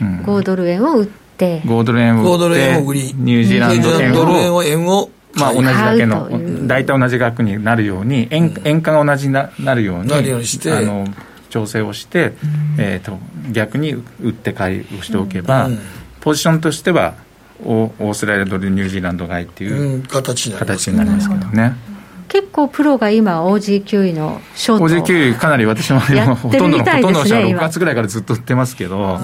[0.00, 1.60] うん、5ドル円を売って。
[1.62, 6.28] 5ドル円を売ってニュージーランド円をまあ、同じだけの
[6.66, 11.06] 大体同じ額になるように円円価が同じになるようにあの
[11.50, 12.34] 調整をして、
[12.78, 13.18] えーと、
[13.52, 15.68] 逆に売って買いをしておけば、
[16.20, 17.14] ポジションとしては
[17.64, 21.74] オーストラリアドルニュージーランド買いっていう形になりますけどね。
[22.34, 26.08] 結構プロが今 OG9 位のショート OG9 位かなり私もほ
[26.50, 29.20] とんどのほとんどの人は6月ぐらいからずっと売ってますけど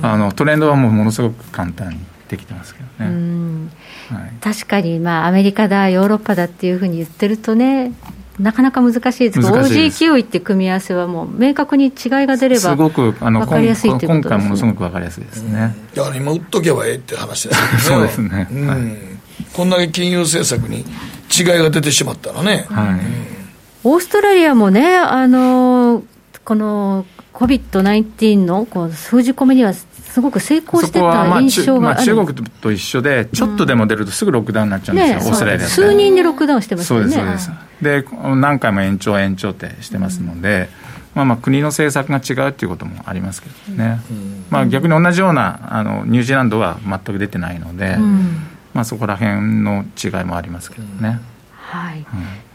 [0.00, 1.98] あのトレンドはもうものすごく簡単に
[2.30, 3.70] できてますけどね、
[4.08, 7.92] はい、確かにまあアメリカだヨーロッパだっていうふうに言ってるとね
[8.38, 9.40] なかなか難しいです。
[9.40, 11.92] けど OG9 位って組み合わせはもう明確に違い
[12.26, 17.78] が出ればすごくあの分かりやすいってことです、ね、今回ものすごく分かりやすいですね、だから今売っとけばええって話ですね。
[17.80, 18.66] そうですね、うん。
[18.66, 18.78] はい、
[19.52, 20.86] こんだけ金融政策に
[21.30, 23.00] 違いが出てしまったらね、はい、
[23.84, 26.02] オーストラリアもね、あの
[26.44, 35.66] この COVID-19 のこう封じ込めにはすごく成功してた印象がある、まあ、中国と一緒で、ちょっとでも出るとすぐロックダウンになっちゃうんですよ、うんね、オーストラリア。
[35.66, 37.12] 数人でロックダウンしてますよね。
[37.12, 38.12] そうですそうです。
[38.12, 40.66] で何回も延長、延長ってしてますので、うん、
[41.16, 47.98] まあ、まあ国の政策が違うっていうこともありますけどね、うん、まあ、逆に同じようなあのニュージーランドは全く出てないので。
[48.76, 51.18] まあ、そこら辺の違いもありますけどね。
[51.50, 52.06] はい、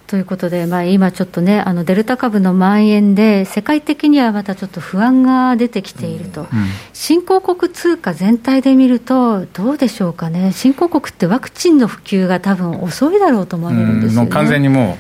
[0.06, 6.48] ということで、まあ、今ちょっとね、あのデルタ株の蔓延で、世界的にはまたちょっと不安が出てきていると、うん、
[6.94, 14.98] 新興国通貨全体で見ると、どうでしょうかね、新興国ってワクチンの普及が多分遅いだろうと思われるんですよ、ね、完全にも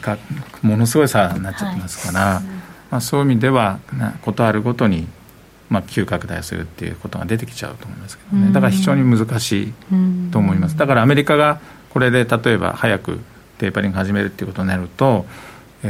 [0.00, 0.18] うか、
[0.60, 2.42] ものすごい差になっちゃってますから、はい、
[2.90, 3.78] まあ、そういう意味では、
[4.22, 5.06] ことあるごとに、
[5.72, 9.72] まあ、急拡大するっていうことが出てきちゃうと思いますけどね、だから非常に難しい
[10.30, 13.20] と思います、だからアメリカがこれで例えば早く
[13.58, 15.24] テーパリング始めるっていうことになると、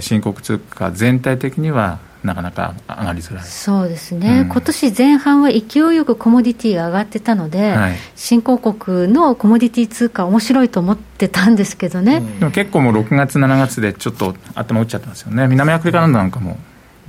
[0.01, 3.45] 新興通貨全体的にはなかなか上がりづらい。
[3.45, 16.59] そうですね、うん、今年前半は勢いよくコモディティが上がってたので、はい、新興国のコモディティ通貨、面白いと思ってたんですけどね、うん、でも結構もう6月、7月でちょっと頭打っちゃってますよね、南アフリカなんかも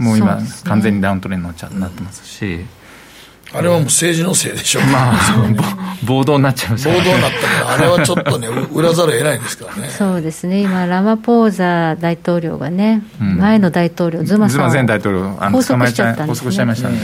[0.03, 2.65] もう今、完全にダウントレンドになってますし。
[3.53, 9.89] あれはもう政治のせいでしょう、まあ、暴動になっちゃいました、暴動になったから、あれはちょっとね、裏ざるを得ないですからね。
[9.89, 16.99] そうですね、今、ラマポーザ大統領がね、うん、前の大統領、ズマさん前大統領、拘束しちゃったんです、ね、拘束しちゃいましたんで、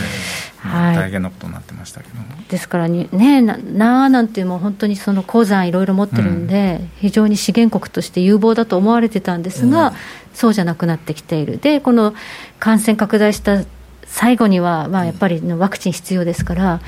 [0.57, 2.15] はい、大変なことになってましたけど
[2.49, 3.07] ですからね、
[3.43, 9.93] ななあなんてもう本当にその鉱山いろいろ持ってるんで、うん、非常に資源国として有望だと思われてたんですが、うん、
[10.33, 11.59] そうじゃなくなってきている。
[11.59, 12.15] でこの
[12.59, 13.63] 感染拡大した
[14.11, 16.79] 最後には、まあ、やっぱりワクチン必要ですから、うん、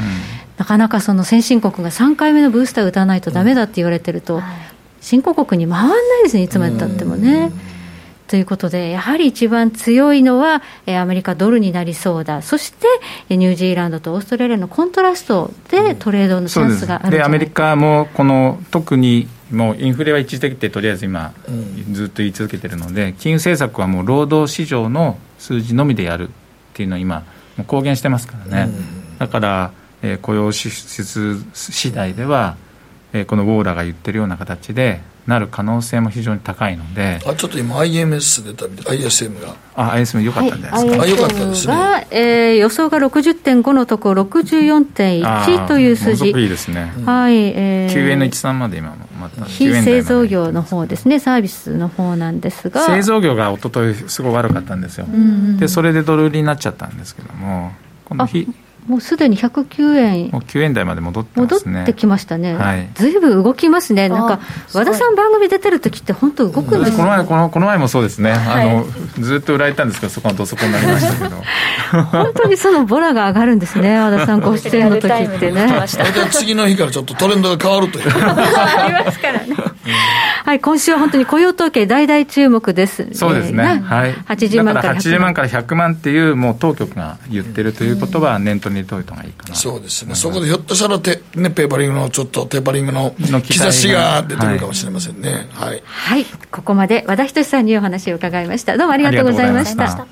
[0.58, 4.42] なかなかその先進国が3回目のブースター打たないとだめだって言われてると、
[5.02, 7.52] 新興国に回らないですね、いつまでたってもね。
[8.28, 12.88] ということで、やはり一番強いのは、えアメリカドルになりそうだ、そして
[13.30, 21.34] ニュージーランドとオーストラリアのコントラストでトレードのチャンスがあるでアメリカもこの特にもうインフレは一時的ってとりあえず今、
[21.92, 26.30] ずっと言い続けてるので、金融政策はもう労働市場の数字のみでやる
[26.82, 27.24] っていうのは今
[27.68, 28.74] 公言してますからね、
[29.20, 32.56] だから、えー、雇用支出次第では、
[33.14, 37.20] えー、このウォーラーが言ってるような形でなる可能性も非常に高いので。
[37.26, 39.00] あちょっと今 IMS 出たみたい。
[39.00, 39.56] ISM が。
[39.76, 46.28] あ ISM 良かったんじゃないですか、はい、あ良かったですね、えー、予想が60.5のところ64.1という数字。
[46.28, 51.20] いいですね、はい、えー、9円の13まで今もまた非製造業の方ですね。
[51.20, 52.82] サービスの方なんですが。
[52.82, 57.72] 製造業が一昨日すごい悪かったんですよ、うんうん、でそれでドル売りになっちゃったんですけども
[58.06, 58.48] この日
[58.88, 61.72] もうすでに109円もう9円台まで戻ってますね。
[61.72, 64.10] 戻ってきましたね、はい、ずいぶん動きますね。
[64.10, 64.40] なんか
[64.74, 68.86] 和田さん番組出てる時って本当動くんですこの前このこの前もそうですね、はい、あの
[69.20, 71.42] ずっと売られたんですけどそこはどそこになりましたけど。
[72.12, 75.68] 本当にそのボラが上がるんですね和田さんご出演の時ってね。
[76.32, 78.10] 次の日からちょっっとトレンドが変わるという。
[78.10, 79.56] ありますからね。
[80.44, 83.08] はい今週は本当に雇用統計大々注目です。
[83.14, 89.56] そうですね、はい、80万から100万万から100万っていうもう当局が言ってるということは念頭に置いた方がいいかな。
[89.56, 90.16] そうですね。
[90.16, 95.48] そこでひょっとしたらテ、ね、ペーパリングのちょっとテーパリングの兆しが出てくるかもしれませんね。
[95.52, 98.78] はい、はい、ここまで和田仁さんにお話を伺いました。
[98.78, 100.08] どうもありがとうございました。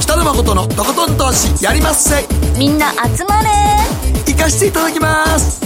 [0.00, 2.24] 北野誠のとことん投資やりまっせ。
[2.58, 3.48] みんな集まれ。
[4.26, 5.60] 行かしていただきます。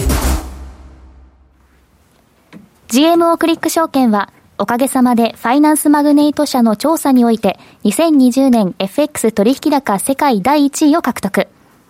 [2.87, 11.47] GMO クリック証券はおかげさまでファイナンスマグネイト社の調査において2020年 FX 取引高世界第1位を獲得。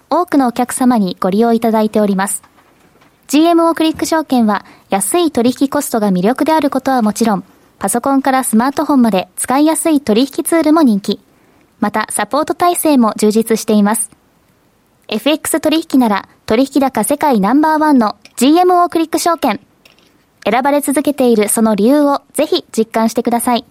[0.10, 2.44] 多くのお客様にご利用いただいております。
[3.28, 7.44] GMO クリック証券は安い取引コストが魅力であることはもちろん、
[7.80, 11.20] パソコンからスマートフォンまで使いやすい取引ツールも人気。
[11.80, 14.12] また、サポート体制も充実しています。
[15.08, 19.60] FX 取引なら取引高世界ナンバーワンの GMO クリック証券。
[20.46, 23.66] 選ばれ続けているその理由をぜひ実感してください。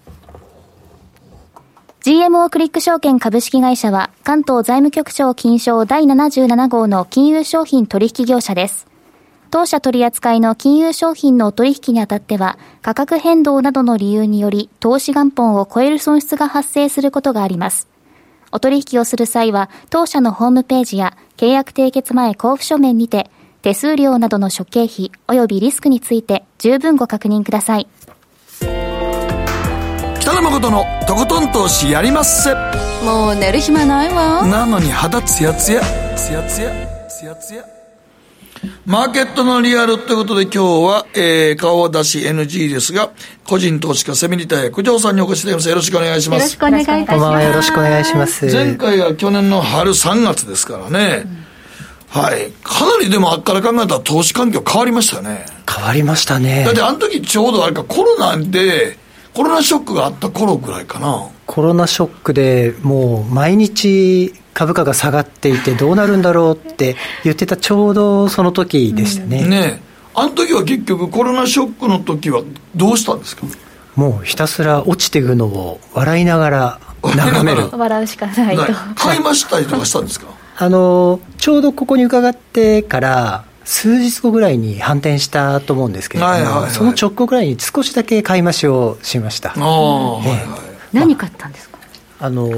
[2.02, 8.88] GMO クリック証券株式会社は関東財務局長金賞第77号の金融商品取引業者です。
[9.52, 17.86] 当社取扱いの金融商品の取引にあたっては価格変動などの理由により投資元本を超える損失が発生することがあります。
[18.50, 23.30] お取引をする際は当社のホームページや契約締結前交付書面にて
[23.62, 27.86] 手数料などの諸経費及びリスクについて十分ご確認ください
[30.20, 32.54] 北野誠のとことん投資やりまっせ
[33.04, 35.80] もう寝る暇ないわなのに肌ツヤツヤ
[36.16, 36.70] ツヤツヤ
[37.08, 37.64] ツヤツヤ
[38.84, 43.10] マーケットのリアルということで今日は、えー、顔出し NG ですが、
[43.44, 45.68] 個人投資家セミリター九条さんにお越しいただきます。
[45.68, 46.38] よろしくお願いします。
[46.38, 47.08] よろしくお願いいたします。
[47.08, 48.46] こんばんは、よろしくお願いします。
[48.46, 51.22] 前回が去年の春3月ですからね。
[51.24, 51.41] うん
[52.12, 52.52] はい。
[52.62, 55.46] かなりでもあっから考えたら投資環境変わりましたよね。
[55.66, 56.64] 変わりましたね。
[56.64, 58.98] だってあの時ちょうどあれかコロナで、
[59.32, 61.30] コロナショックがあった頃ぐらいかな。
[61.46, 69.44] コロナショックでもう毎日株価が下がっていてどうなるんだろうって言ってたちょうどその時でしたね。
[69.44, 69.82] うん、ね
[70.14, 72.42] あの時は結局コロナショックの時は
[72.76, 73.46] どうしたんですか？
[73.96, 77.70] もうひたすら落ちていくのを笑いながら眺める。
[77.70, 78.64] 笑うしかないと。
[78.94, 80.26] 買いましたりとかしたんですか？
[80.62, 89.50] あのちょうどここに伺ってから数日後ぐらいに反転したと思うんですけれども、はいはいはい、その直後ぐらいに少しだけ買い増しをしました。
[89.50, 90.36] はいは
[90.92, 91.78] い、何買ったんですか？
[92.20, 92.48] あの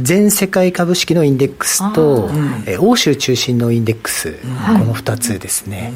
[0.00, 2.30] 全世界株式のインデックスと、
[2.66, 5.92] え欧州中心のインデックス、この2つですね、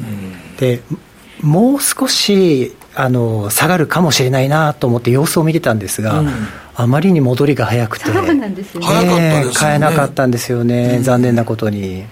[0.59, 0.83] で
[1.41, 6.29] もう少しあの下がるかもしれないなと思って様子を見てたんですが、うん、
[6.81, 12.05] あまりに戻りが早くて、そうなんですよね、買えなかったんですよね、うん、残念なことに。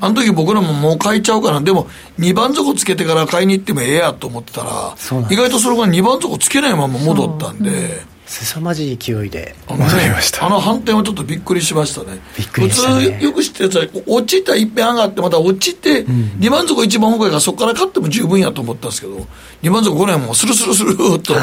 [0.00, 1.88] あの時僕らももう買いちゃうから、でも
[2.18, 4.96] 2番底つけてから買いに行ってもええやと思ってたら、
[5.30, 8.06] 意外とそれが2番底つけないまま戻ったんで。
[8.28, 9.54] 凄まじい勢いで。
[9.68, 10.46] 戻りました。
[10.46, 12.20] あの反転はちょっとびっくりしましたね。
[12.36, 19.26] びっくりした、ね、普通よく知ってるやつは落ちた一遍上がってまた落ちて、うん、2番底一番奥やからそこから勝っても十分やと思ったんですけど
[19.62, 21.34] 2番底5年もスルスルスルっと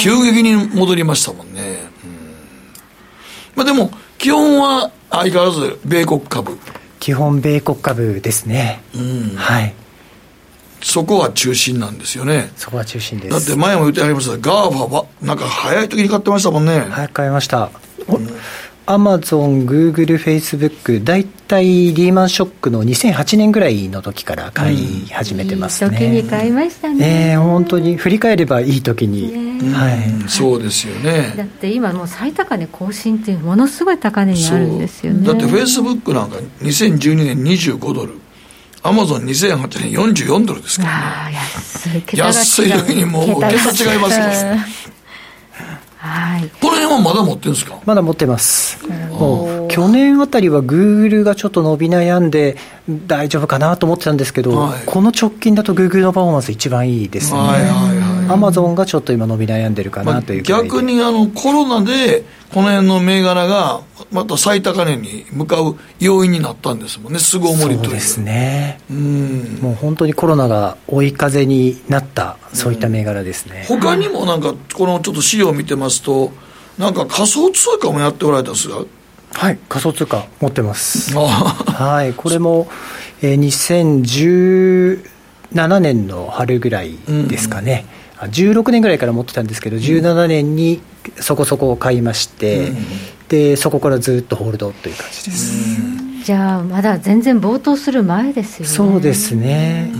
[0.00, 1.93] 急激に戻りましたもんね、うん、
[3.56, 6.58] まあでも基本は相変わらず米国株
[7.00, 9.74] 基本米国株ですね、うん、はい
[10.84, 12.52] そこは中心なんですよね。
[12.56, 13.30] そこは中心です。
[13.30, 16.80] だって前も言ってありました GAFA は、なんか早い時に買ってましたもんね。
[16.90, 17.70] 早く買いました。
[18.86, 25.96] アマゾン、グーグル、フェイスブック、大体リーマンショックの2008年ぐらいの時から買い始めてますね。
[25.96, 27.30] うん、いい時に買いましたね。
[27.32, 31.32] えー、本当に振り返ればいい時に、はい、そうですよね。
[31.34, 35.26] だって今もう最高値更新っていうものすごい高値にあるんですよね。
[35.26, 38.20] だってフェイスブックなんか2012年25ドル。
[38.82, 41.38] アマゾン2008年44ドルですからね。
[42.12, 42.68] 安い。
[42.68, 44.93] 安い時にもう桁違いますよ。
[47.00, 47.78] まだ持ってるんですか？
[47.84, 48.78] まだ持ってます。
[48.88, 52.56] もう今去年あたりはグーグルがちょっと伸び悩んで
[53.06, 57.40] 大丈夫かなと思ってたんですけど、はい、この直近だとグーグルのパフォーマンス一番いいですね、
[58.28, 63.80] アマゾンがちょっと今伸び悩んでるかなという、まあ、逆にあのコロナでこの辺の銘柄が
[64.12, 67.84] また最高値に向かう要因になったんですもんね巣ごもりという。
[67.84, 68.80] そうですね。
[68.88, 69.58] うん。
[69.60, 76.32] もう本当にコロナが追い風になったそういった銘柄ですね、うん、他にもなんかこのちょっと資料を見てますと
[76.78, 78.84] なんか仮想通貨もやっておられたんですが
[79.32, 81.14] はい仮想通貨持ってます。
[81.16, 82.68] はいこれも、
[83.22, 85.00] えー、
[85.52, 86.96] 2017年の春ぐらい
[87.28, 87.86] ですかね、
[88.22, 90.80] うん、16年ぐらいから持ってたんですけど17年に
[91.16, 92.76] そこそこ買いまして、うん、
[93.28, 98.74] でそこからずっとホールドという感じです、じゃあまだ全然暴騰する前ですよね。
[98.74, 99.98] そうですね、け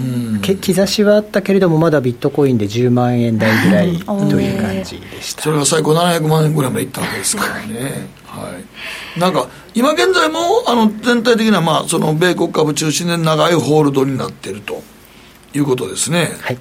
[0.57, 5.43] 兆しはあったけれどもまだビットコインで10万円台ぐらいという感じでした。
[5.43, 8.09] それが最高700万円ぐらいまでいったわけですからね。
[8.27, 8.59] は
[9.17, 9.21] い。
[9.21, 14.83] なんか今現在もあの全体的な、まあ、その米国株中心で長いホールドになっていると
[15.55, 16.31] いうことですね。
[16.41, 16.59] はい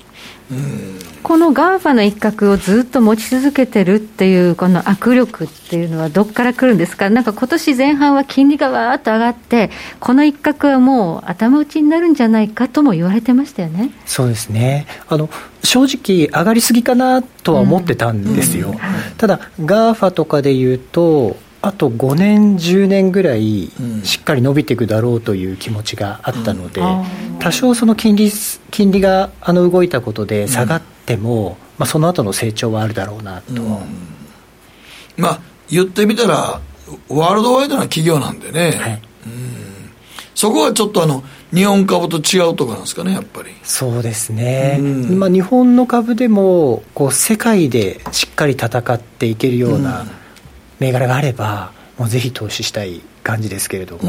[1.24, 13.92] この GAFA の一角をずっと持ち続けてるっていう、この握力っていうのは、どこから来るんですか、なんか今年前半は金利がわーっと上がって、この一角はもう頭打ちになるんじゃないかとも言われてましたよね。
[14.06, 14.86] そうですね。
[15.08, 15.30] あの
[15.64, 18.74] 正直、上がりすぎかなとは思ってたんですよ、うん。
[18.74, 23.72] うんはい、ただ、GAFA とかでいうと、あと5年、10年ぐらい
[24.04, 26.82] しっかり伸びていくだろうという気持ちがあったので、
[27.40, 28.30] 多少その金利
[28.70, 33.62] 金利があの動いたことで下がっても、まあ、その後の成長はあるだろうなと。
[35.16, 35.40] まあ、
[35.70, 36.60] 言ってみたら、
[37.08, 39.02] ワールドワイドな企業なんでね、はい、
[40.36, 43.52] そこはちょっとあの日本株と違うところなんですかね、やっぱり。
[43.64, 50.06] そうですね、まあ、日本の株でもこう世界でしっかり戦っていけるような、
[50.84, 54.02] 銘柄があればもうぜひ投資したい感じですけれども。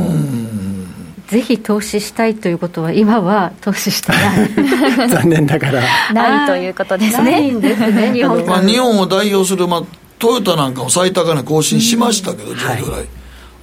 [1.29, 5.83] ぜひ投資したいということは、今は投資してない 残念ながら。
[6.13, 7.31] ないということですね。
[7.31, 9.83] ないんですね、 日本まあ、日本を代表する、まあ、
[10.19, 13.07] トヨタなんかも最高値更新しましたけど、10ぐらい、はい、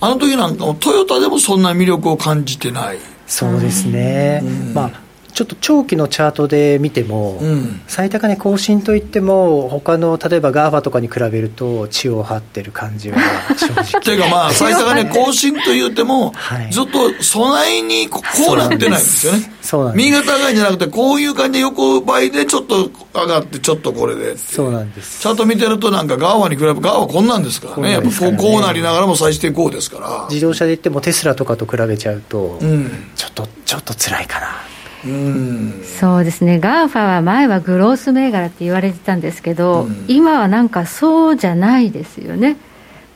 [0.02, 2.98] あの時なんかも、トヨタでもそんな魅力を感じてない。
[3.28, 4.44] そうですね、
[4.74, 13.18] まあちょっと長期のチャートで見ても、うん、最高値更新といっても、他の例えば GAFA とかに比べると、血を張ってる感じは
[13.58, 14.02] 正直。
[14.04, 18.22] というか、まあ、最高値更新というても、はい、ずっと備えにこ
[18.54, 19.54] うなってないんですよね。
[19.62, 20.06] そうなんです。
[20.06, 24.38] 右肩上がりじゃなくて、こういう感じで横ばいでちょっと上がって、ちょっとこれで。
[24.38, 25.22] そうなんです。
[25.22, 27.92] ちゃんと見てると、なんか GAFA に比べ、GAFA こんなんですからね。
[27.94, 30.28] やっぱこうなりながらも最してこうですから。
[30.30, 34.48] 自動車で言ってもテスラとかと比べちゃうと、うん、ちょっと、ちょっと辛いかな。
[36.00, 42.58] そうですね、ガーファは前はグロース銘柄って言われてたんですけど、今はなんかそうじゃないですよね。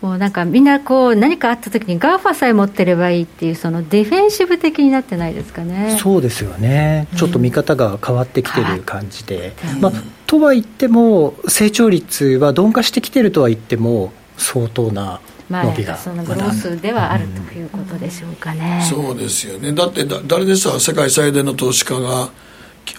[0.01, 5.97] もうなんかみんなこう何かあった時に GAFA さえ持ってればいいっていうそのディフェンシブ的になってないですかね。
[5.99, 9.91] そうですよね、ちょっと見方が変わってきてる感じで、うん、まあ、
[10.27, 19.71] とは言っても成長率は鈍化してきてるとは言っても相当な伸びが、そのグロースではあるということでしょうかね、うん、そうですよね。
[19.73, 20.79] だってだ誰でした？
[20.79, 22.29] 世界最大の投資家が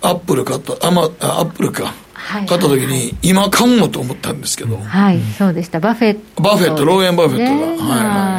[0.03, 1.95] アップル買ったあ、まあ、アップルか。
[2.29, 4.79] 買った時に、今買うのと思ったんですけど。
[4.79, 5.21] はい。
[5.39, 5.79] そうでした。
[5.79, 8.36] バフェットバフェットウォーレン・バフェットが、はいはいはい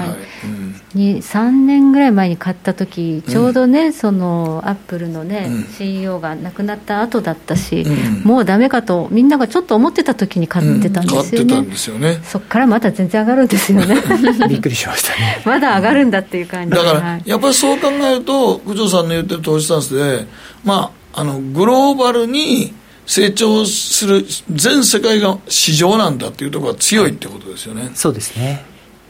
[1.14, 12.20] に3年ぐらい前に買った時ちょうどね、うん、そのアップルのね、うん、CEO が亡くなった後だったし、うん、もうだめかとみんながちょっと思ってた時に買ってたんですよね、買ってたんですよね。
[12.24, 13.96] そこからまた全然上がるんですよね。
[14.50, 15.42] びっくりしましたね。
[15.46, 20.28] まだ上がるんだっていう感じだから、やっぱりそう考えると九条さんの言ってる投資スタンスで
[20.64, 22.74] まああのグローバルに
[23.06, 28.66] 成長する全世界が市場なんだっていうところが強いってことですよね、そうですね。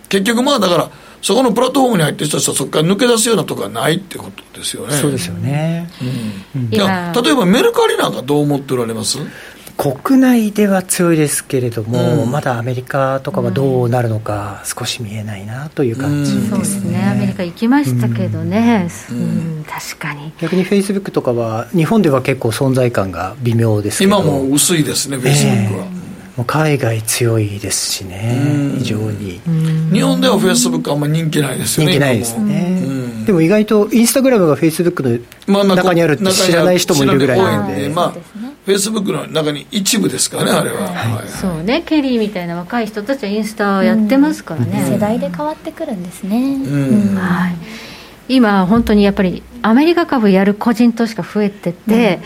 [0.10, 0.92] 結局まあだから
[1.28, 4.94] そこのプラットフォームに入ってる人たちはそこから抜け出すようなところはないってことですよね。
[4.94, 5.90] そうですよね。
[6.56, 7.12] うん、いや。
[7.22, 9.18] 例えばメルカリなんかどう思っておられます？
[9.76, 17.06] 国内では強いですけれども、うん、まだアメリカとかはどうなるのか、少し見えないなという感じですね、うん、そうですね。
[17.06, 20.32] アメリカ行きましたけどね、うん、確かに。
[20.40, 25.86] 逆にフェイスブックとかは、日本では結構存在感が微妙です今も薄いですね、フェイスブックは。
[25.92, 25.97] えー
[26.38, 29.42] もう海外強いですしね、非常に。
[29.92, 31.94] 日本ではフェイスブックあんまり人気ないですよね。
[31.94, 33.26] 人気ないですね。
[33.26, 37.90] でも意外とインスタグラムがフェイスブックの中にあるって知らない人もいるぐらいなので。
[37.90, 40.88] まあ、フェイスブックの中に一部ですからね、あれは。
[40.88, 44.86] はい、そうね、ケリーみたいな若い人たちはインスタやってますからね。
[44.92, 46.60] 世代で変わってくるんですね。
[47.20, 47.56] はい
[48.30, 52.20] 今、本当にやっぱりアメリカ株やる個人投資家増えてて、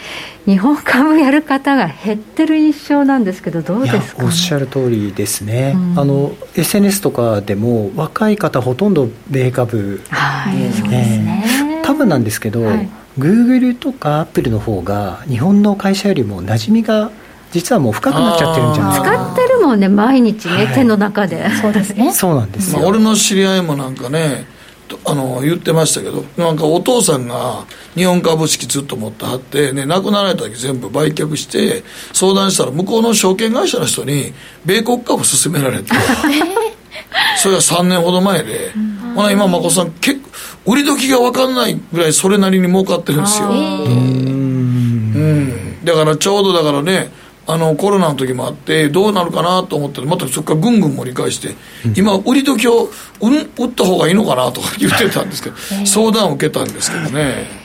[0.47, 17.11] うん、日本株やる方が減ってる印象なんですけど、どうですか、ね、おっしゃる通りですね、うん、あの SNS とかでも、若い方、ほとんど米株、はい、そうですね、多分なんですけど、はい、グーグルとかアップルの方が、日本の会社よりも馴染みが
[17.51, 21.49] 実はもう深くなっちゃってるんじゃないですか使ってるもんね毎日ね、はい、手の中で。
[21.61, 22.13] そうですね。
[22.13, 24.45] そうなんですよ、まあ、俺の知り合いもなんかね
[25.05, 27.65] あの言ってましたけどなんかお父さんが
[27.95, 31.83] 日本株式ずっと持ってはって、ね、亡くなられた時全部売却して
[32.13, 34.33] 相談したら向こうの証券会社の人に
[34.65, 35.91] 米国株勧められて
[37.37, 38.71] それは3年ほど前で、
[39.15, 40.29] ほな今眞子さん結構
[40.73, 43.49] 売り時が分かんないぐらいそれなりに儲かってるんですよ。
[43.49, 43.53] う
[43.89, 45.83] ん。
[45.83, 47.11] だからちょうどだからね
[47.47, 51.55] あのコロナの時もあってどうなるかなと思ったらまたそこからぐんぐん盛り返して、
[51.99, 52.89] 今売り時を
[53.19, 57.61] 売った方がいいのかなとか 言ってたんですけど、相談を受けたんですけどね。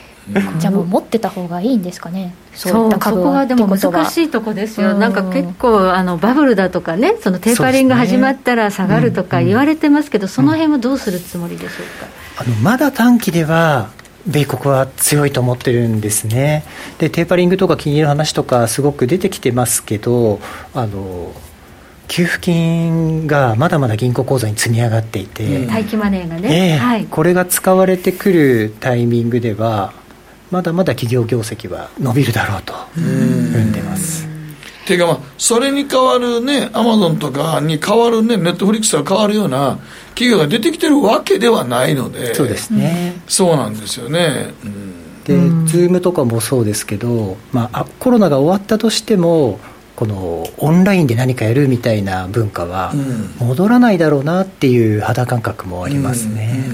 [0.59, 11.69] じゃあもう持ってた方がいいんですかね、そうそこがでも難しいとこですよ、なんか結構あのバブルだとかね、そのテーパリング始まったら下がるとか言われてますけど、その辺はどうするつもりでしょう
[12.01, 12.07] か？
[12.39, 13.87] あのまだ短期では
[14.27, 16.63] 米国は強いと思ってるんですね。
[16.99, 20.39] でテーパリングとか金融の話とかすごく出てきてますけど
[20.73, 21.33] あの
[22.07, 29.93] 給付金がまだまだ銀行口座に積み上がっていて、待機マネーがね、えー、はい、これが使われてくるタイミングでは
[30.51, 33.71] まだまだ企業業績は伸びるだろうと踏ん。
[33.71, 34.25] でます。
[34.25, 39.79] っていうかまあそれに代わるねアマゾンとかに代わるねネットフリックスが代わるような
[40.17, 45.35] 企業が出てきてるわけではないのでそうですね、そうなんですよね、うん、で、
[45.71, 49.59] ズームとかもそうですけど、まあ、コロナが終わったとしても
[49.95, 52.93] このオンラインで何かやるみたいな文化は
[53.37, 56.65] 戻らないだろうなっていう肌感覚もありますね、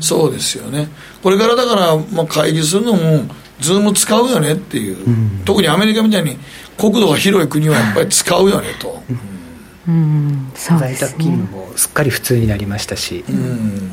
[0.00, 0.88] そうですよね。
[1.22, 3.22] これからだから、まあ、会議するのも
[3.60, 6.36] ズーム使うよねっていう、うん、特にアメリカみたいに
[6.76, 9.00] 国土が広い国はやっぱり使うよねと、
[9.88, 13.90] うん、そう在宅勤務もすっかり普通になりましたし、うん、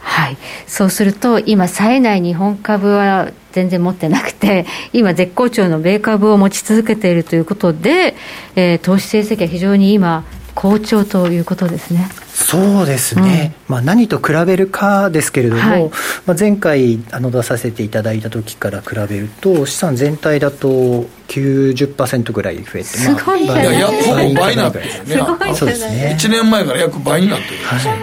[0.00, 0.36] はい、
[0.66, 8.14] そうすると今冴えない日本株は全然持ってなくて今絶好調の米株を持ち続けているということで、
[8.56, 10.24] えー、投資成績は非常に今
[10.54, 12.08] 好調ということですね。
[12.50, 15.90] そうですね、うん、まあ、何と比べるかですけれども、はい、
[16.24, 27.56] まあ、前回あの出させていただいた時から比べると資産全体だと90%ぐらい増えてすごい、まあ、いやいやほぼ倍になってるよねそうですね1年前から約倍になってる。
[27.56, 27.98] んですよ、は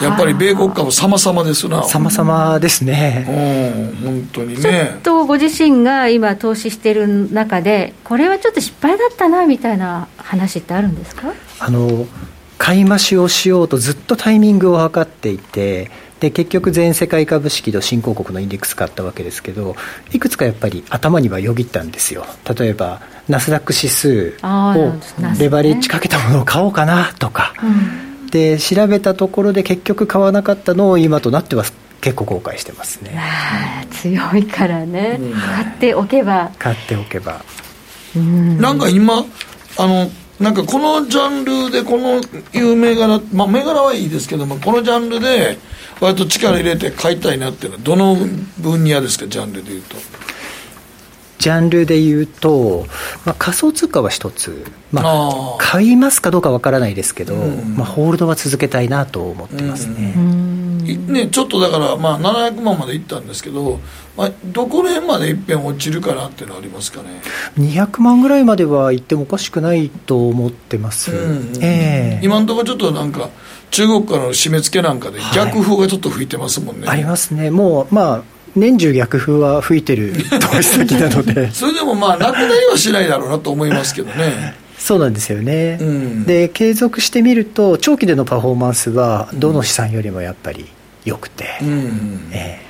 [0.00, 0.04] い。
[0.04, 1.84] やっぱり米国株様々ですな。
[1.84, 3.24] 様々ですね。
[3.28, 4.60] うん本当にね。
[4.60, 11.32] ちょっとご自身が今投資している中でこれはちょっと失敗だったなみたいな話ってあるんですか？
[11.60, 12.08] あの
[12.58, 15.90] 買い増しをしようとずっとタイミングを測っていて
[16.20, 19.76] で結局全世界株式と新興国のインデックス買ったわけですけど
[20.12, 22.24] いくつかやっぱり頭にはよぎったんですよ。
[22.58, 31.64] 例えばナスダック指数をレバレッジかけたものを買おうかなとか、うん、で調べたところで結局買わなかったのを今となっては
[32.00, 33.18] 結構後悔してますね。
[33.90, 36.52] 強いからね、うん、買っておけば。
[36.58, 37.42] 買っておけば、
[38.14, 39.24] うん、なんか今
[39.78, 42.20] あのなんかこのジャンルでこの
[42.52, 45.58] いう銘柄、まあ、銘柄はいいですけどもこのジャンルで
[46.00, 48.16] 割と力入れて買いたいなっていうのはどの
[48.58, 49.96] 分野ですかジャンルでいうと？
[51.38, 52.86] ジャンルでいうと、
[53.26, 60.14] まあ、仮想通貨は一つ、まあ、買いますかどうかわからないですけど、まあ、ホールドは続けたいなと思ってますね。
[60.84, 63.80] ねちょっとだから、まあ、700万までいったんですけど、
[64.16, 67.22] まあ、どこら辺までいっぺん落ちるかなっていうのはありますかね。
[67.58, 73.30] 200万ぐらいまではいってもおかしくないと思ってます、うんえー、今のところちょっとなんか
[73.70, 77.50] 中国からの締め付けなんかで逆風がちょっと吹いてますもんね、はい、ありますね。
[77.50, 78.22] もうまあ
[78.56, 81.50] 年中逆風は吹いてる投資先なので。
[81.52, 84.54] それでもまあなくなりはしないだろうなと思いますけどね。
[84.84, 90.66] そうなんですよね、うん、で継続してみると長期でのパフォーマンスはどの資産よりもやっぱり
[91.04, 92.60] 良くて、うん、え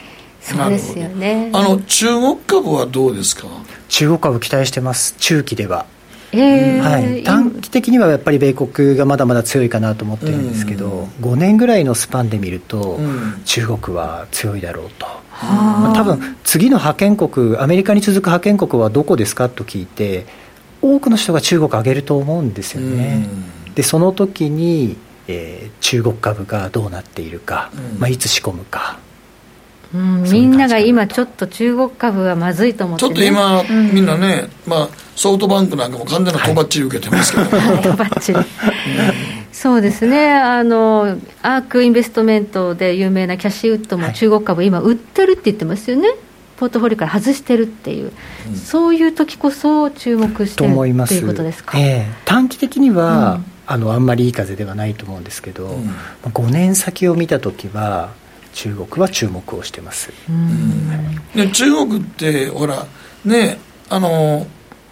[0.42, 1.50] ー、そうですよね。
[1.52, 3.46] あの中国株はどうですか？
[3.88, 5.14] 中国株期待してます。
[5.18, 5.86] 中期では。
[6.36, 15.06] えー、はい、短期的にはやっぱり米国がまだまだ強いかなと思ってるんですけど、うん、5年ぐらいのスパンで見ると、うん、中国は強いだろうと、
[15.40, 20.26] まあ、多分次の覇権国アメリカに続く覇権国はどこですかと聞いて
[20.82, 23.28] 多くの人が中国を挙げると思うんですよね、
[23.68, 24.96] うん、でその時に、
[25.28, 28.98] えー、中国株がどうなっているか、まあ、いつ仕込むか。
[29.94, 37.44] うん、みんなが今ちょっと中国株はまずいと思って、ね、ちょっと今、うん、みんなね、まあ、ソフトバンクなんかも完全なとばっちり受けてますけど、
[37.80, 38.38] とばっちり、
[39.52, 40.32] そうですね。
[40.34, 46.08] あのアークインベストメントで有名なキャシーウッドも中国株、今売ってるって言ってますよね。
[46.56, 48.12] ポートフォリオから外してるっていう、
[48.48, 55.90] うん、そういう時こそ注目してるということですか、えー、短期的には、うん、あのあんまりいい風ではないと思うんですけど、うん、
[56.24, 58.12] 5年先を見た時は
[58.52, 60.12] 中国は注目をしてます、
[61.34, 62.86] で中国ってほら
[63.24, 63.58] ね
[63.90, 64.46] あの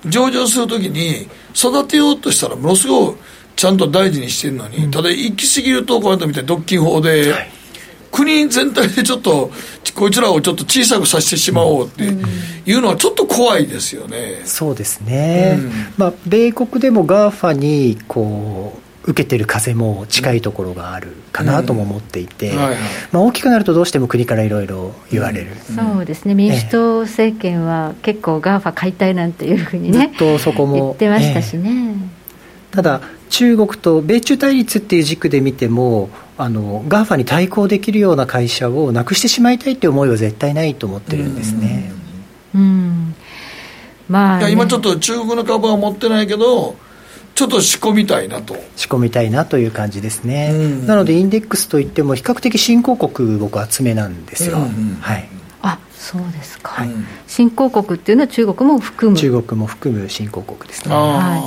[0.04, 3.14] 上場するときに育てようとしたらものすごい
[3.54, 7.61] ちゃんと大事にしてるのに、ただ行き過ぎるとこうやって見て独禁法で、はい
[8.12, 9.50] 国全体でちょっと
[9.94, 14.42] こいつらをちょっと小さくさせてしまおうっていうのはちょっと怖いですよね。
[14.44, 22.52] そうですね、うん、まあ、米国でも GAFA にこう受けてる風も近いところがあるかなとも思っていて、
[23.10, 26.34] まあ、大きくなるとどうしても国からいろいろ言われる、うん、そうですね。
[26.34, 31.96] 民主党政権は結構 GAFA 解体なんていうふうにねずっとそこも言ってましたしね、
[32.72, 32.74] え。
[32.74, 33.00] ただ
[33.32, 41.92] 中国と米中対立っていう軸で見てもあの GAFA に対抗できるような会社をなくしてしまいたいっていう思いは絶対ないと思ってるんですね。
[42.54, 43.14] うん、うん。
[44.10, 46.76] まあ、ね、今ちょっと中国の株は持ってないけど
[47.34, 48.54] ちょっと仕込みたいなと。
[48.76, 55.26] 仕込みたいなという感じですね、うん、なのでインデックスといっても比較的新興国僕厚めなんですよ、うんうん、はい。
[55.26, 55.41] あ
[56.02, 56.90] そうですか、はい、
[57.28, 59.16] 新興国っていうのは中国も含む。
[59.16, 61.38] 中国も含む新興国ですね、は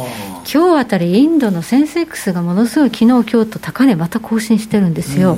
[0.45, 5.37] い、今日あたりインドのセンセックスがものすごい昨日今日と高値また更新してるんですよ、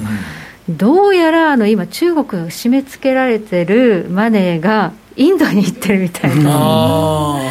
[0.67, 7.41] うん、どうやらあの今中国が締め付けられてるマネーがインドに行ってるみたいな。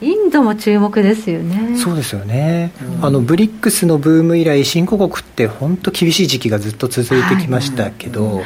[0.00, 1.76] インドも注目ですよね。
[1.76, 8.44] そうですよね、うん、あのブリックスのブーム以来新興国って本当厳しい時期がずっと続いてきましたけど、はい、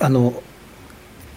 [0.00, 0.42] あの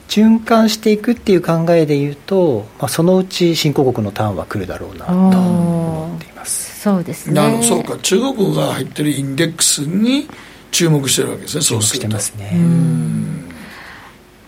[0.08, 6.82] 循環していくっていう考えでいうと、まあ、そのうち新興国のターンは来るだろうなと思っています。
[6.82, 7.64] そうですね。
[7.64, 7.98] そうか。
[7.98, 10.30] 中国が入ってるインデックスに
[10.72, 12.58] 注目してるわけですね注目してますね。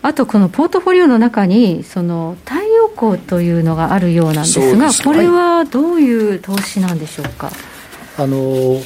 [0.01, 7.51] あとこのポートフォリオの中にその太陽光というのがあるようなんですがこれはどういう投資なんでしょうか、
[8.18, 8.82] あの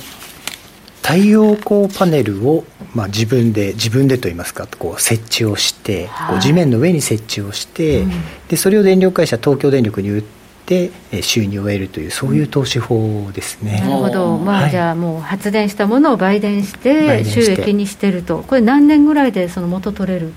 [1.04, 2.64] 太陽光パネルを、
[2.94, 8.12] まあ、自分で自分でといいますかこう設置をして、こう地面の上に設置をして、うん、
[8.48, 10.24] でそれを電力会社東京電力に売っ
[10.66, 10.92] て
[11.22, 17.26] 収入を得るというそういう投資法ですね、なるほど、まあ、はい、じゃあもう発電したものを売電して。
[17.26, 18.44] 収益にしてると。
[18.48, 20.34] これ何年ぐらいでその元取れる？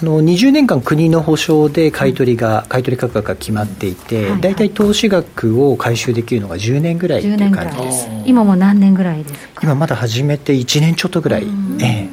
[0.00, 8.08] あの20年間国の保証で買い取りが、買い取り価格が決まっていて、大体投資額を回収できるのが10年ぐらいという感じです。
[8.24, 9.60] 今も何年ぐらいですか？
[9.62, 11.44] 今まだ始めて1年ちょっとぐらい、
[11.82, 12.08] ええ、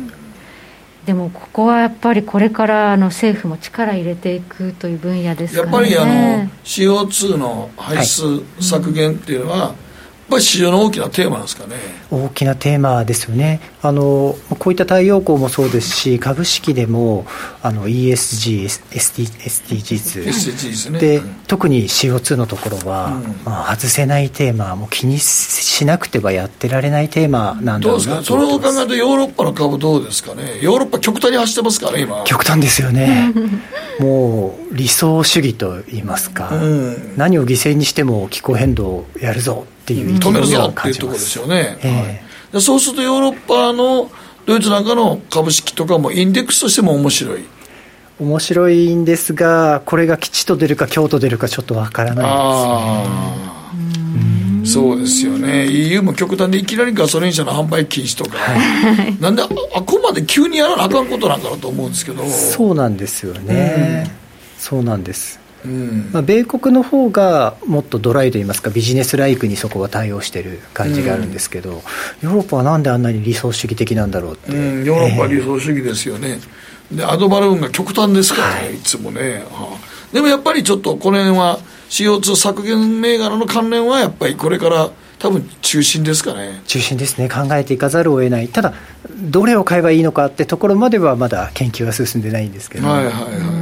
[1.06, 6.06] でもここはやっぱりこれからあの政府も力入れていくという分野ですか、ね、やっぱりあ
[6.44, 9.87] の CO2 の排出削減っていうのは、はい
[10.30, 11.76] ぱり市場の大きなテーマですかね。
[12.12, 13.60] 大きなテーマですよね。
[13.82, 17.26] あのこういった太陽光もそうですし株式でも
[17.62, 30.60] あの ESG、SD SDGs, SDGs、ね、で、特に CO2 のところは、うん、まあ、外せないテーマもう気にしなくてはやってられないテーマなんだろうなどうですかそれを考えるとヨーロッパの株どうですかね。
[30.62, 32.24] ヨーロッパ極端に走ってますからね今。
[32.26, 33.34] 極端ですよね。
[34.00, 44.12] もう理想主義といいますか、うん、何を犠牲にしても気候変動をやるぞっていう止めるぞっていうところですよね、えー、はい、そうするとヨーロッパの
[44.46, 47.46] ドイツなんかの株式とかもインデックスとしても面白い。
[48.20, 52.26] 面白いんですがこれが吉と出るか京と出るかちょっとわからない
[54.64, 55.68] ですそうですよね。
[55.68, 59.48] EU も極端でいきなりガソリン車の販売禁止とか、はい、なんであ
[59.82, 62.26] こまで急にやらなあかんことなんかなと思うんですけど。
[62.26, 64.12] そうなんですよね、うん、
[64.60, 65.40] そうなんです
[66.12, 76.40] まあ、米国の方がもっとドライといいますかビジネスライクにそこが対応してる感じがあるんですけど、うん、ヨーロッパはなんであんなに理想主義的なんだろうって、うん、ヨーロッパは理想主義ですよね、
[76.92, 81.60] えー、でアドバルーンが極端ですからね、はい、いつもね、はあ、でもやっぱりちょっとこの辺は
[81.90, 84.90] CO2 削減銘柄の関連はやっぱりこれから
[85.20, 86.62] 多分中心ですかね。
[86.68, 87.28] 中心ですね。
[87.28, 88.48] 考えていかざるを得ない。
[88.50, 88.74] ただ
[89.16, 92.88] どれを買えばいいのかってところまではまだ研究は進んでないんですけど。
[92.88, 93.57] はいはいはいうん、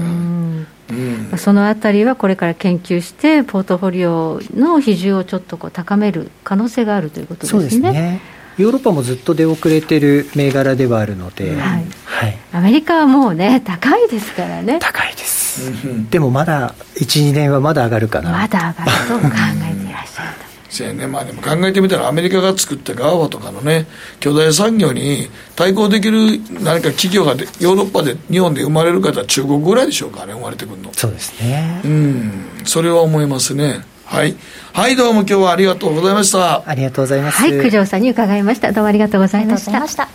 [1.38, 7.60] そのあたりはこれから研究して、ポートフォリオの比重をちょっとこう高める可能性があるということですね。
[7.60, 8.22] そうですね
[8.58, 14.80] ヨーロッパもずっと出遅れてる銘柄ではあるので、はい、はい、アメリカはもうね、高いですからね。
[14.80, 15.72] 高いです。
[16.10, 18.32] でもまだ、1、2年はまだ上がるかな。
[18.32, 19.36] まだ上がると考
[19.72, 20.45] えていらっしゃると。
[20.76, 23.88] そうね、まあでも考えてみたらアメリカが作ったガーバとかのね
[24.20, 34.36] 巨大産業に対抗できる何か企業がヨーロッパで日本で生まれる方は中国ぐらいでしょうかね生まれてくるのそうですねうんそれは思いますねはい。
[34.72, 36.62] はい、どうも今日はありがとうございました。
[36.70, 37.38] ありがとうございます。
[37.38, 38.72] はい、九条さんに伺いました。
[38.72, 39.88] どうもありがとうございました。
[39.88, 40.10] した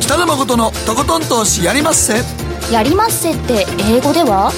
[0.00, 2.22] 北野誠のとことん投資やりまっせ。
[2.72, 4.50] やりまっせって英語では？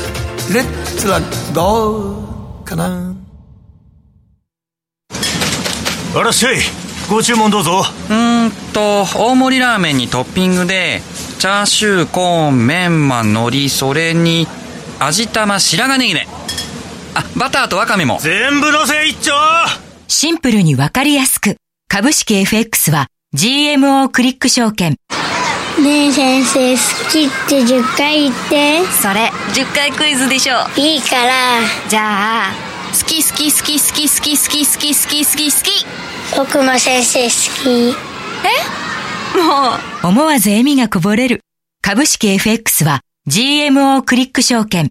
[0.52, 1.20] レッツラ
[1.52, 3.23] ゴーかな。
[6.16, 6.58] あらっしゃい。
[7.10, 7.82] ご注文どうぞ。
[8.08, 11.02] うんと、大盛りラーメンにトッピングで、
[11.40, 14.46] チャーシュー、コーン、メンマ、海苔、それに、
[15.00, 16.28] 味玉、白髪ネギね。
[17.14, 18.18] あ、バターとワカメも。
[18.20, 19.32] 全部のせ一丁
[20.06, 21.56] シンプルにわかりやすく。
[21.88, 24.96] 株式 FX は GMO クリック証券。
[25.82, 28.86] ねえ先生、好きって10回言って。
[28.86, 30.54] それ、10回クイズでしょ。
[30.76, 31.32] いいから。
[31.88, 35.86] じゃあ、好き好き好き好き好き好き好き好き好き好き。
[36.36, 37.30] 僕も先生好
[37.64, 37.96] き。
[38.46, 39.36] え？
[39.36, 39.70] も
[40.04, 40.06] う。
[40.06, 41.40] 思わず笑みがこぼれる。
[41.82, 44.90] 株式 FX は GMO クリック証券。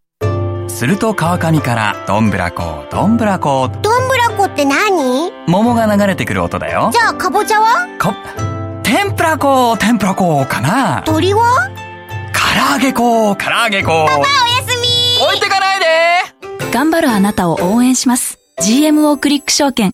[0.67, 5.31] すると川上からどんぶらこどんぶらこどんぶらこって何？
[5.47, 7.87] 桃が流れてくる音だよじゃあかぼちゃは？
[8.01, 8.13] こ
[8.83, 11.69] 天ぷらこ天ぷらこかな鳥は？
[12.33, 14.27] 唐揚げこ唐揚げこパパおや
[14.67, 15.85] すみ置いてかないで
[16.73, 19.91] 頑張るあなたを応援します GMO クリック証券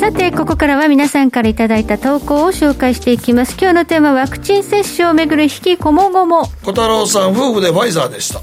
[0.00, 3.56] さて、ここからは皆さんからいただいた投稿を紹介していきます。
[3.60, 6.46] 今日のテーマはワクチン接種をめぐる引きこもごも。
[6.62, 8.40] 小太郎さん、夫婦でファイザーでした。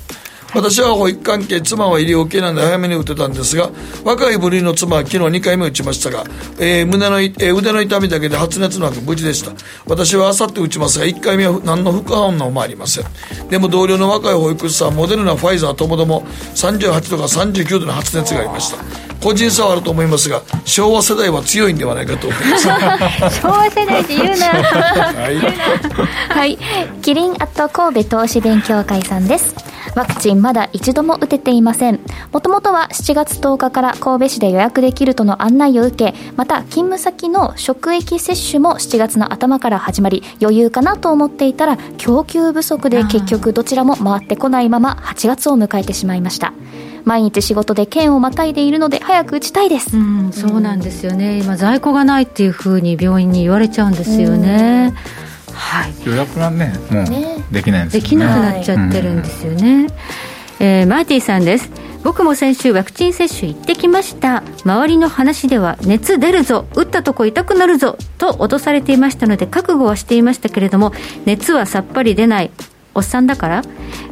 [0.54, 3.70] 私は保育関係、妻は医療系なんで早めに打てたんですが、
[4.04, 6.24] 若い部類の妻は昨日2回目打ちましたが、
[6.60, 9.52] えー、胸の、えー、腕の痛みだけで発熱のなく無事でした。
[9.86, 13.06] 私はあさって打ちますが、1回目は何の副反応もありません。
[13.50, 16.24] でも同僚の若い保育士さん、モデルナ、ファイザーともども
[16.56, 19.08] 38度か39度の発熱がありました。
[19.22, 22.58] 個人差はあると思いますが昭和世代は強いんではないかと思いま
[23.30, 25.38] す 昭和世代って言うな はい、
[26.30, 26.58] はい、
[27.02, 29.56] キリンアット神戸投資勉強会さんです
[29.96, 32.00] ワクチンまだ一度も打てていません。
[32.32, 46.54] もともとは7月10日から神戸市で予約できるとの案内を受けまた勤務先の職域接種も7月の頭から始まり余裕かなと思っていたら供給不足で結局どちらも回ってこないまま8月を迎えてしまいました。
[47.06, 51.40] 毎日仕事で県をまたいでいるので早く打ちたいです、うん、そうなんですよね。
[51.40, 54.94] 今在庫がないっていうふうに病院に言われちゃうんですよね、
[55.58, 59.94] はい、予約がねもうできないんですよね、できなくなっちゃってるんですよね、はい、
[60.60, 61.70] えー、マーティさんです。
[62.04, 64.42] 僕も先週ワクチン接種行ってきました。
[64.64, 66.66] 周りの話では熱出るぞ。
[66.74, 67.98] 打ったとこ痛くなるぞ。
[68.18, 70.94] と脅されていましたので覚悟はしていましたけれども
[71.26, 72.52] 熱はさっぱり出ない
[72.98, 73.62] おっさんだから？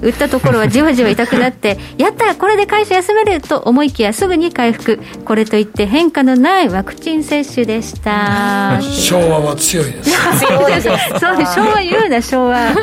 [0.02, 5.00] 打ったところはじわじわ痛くなって やったこれで会社休めると思いきやすぐに回復。
[5.26, 8.80] これといって変化のないワクチン接種でした。
[8.82, 10.12] 昭和は強いです。
[10.40, 10.88] そうです。
[11.20, 12.60] そうです昭和言うな昭和。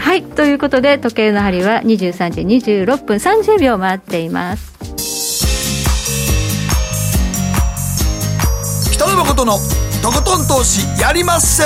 [0.00, 2.40] はいということで時計の針は23時
[2.72, 4.72] 26分30秒回っています。
[8.92, 9.58] 北野誠の
[10.02, 11.64] とことん投資やりまっせ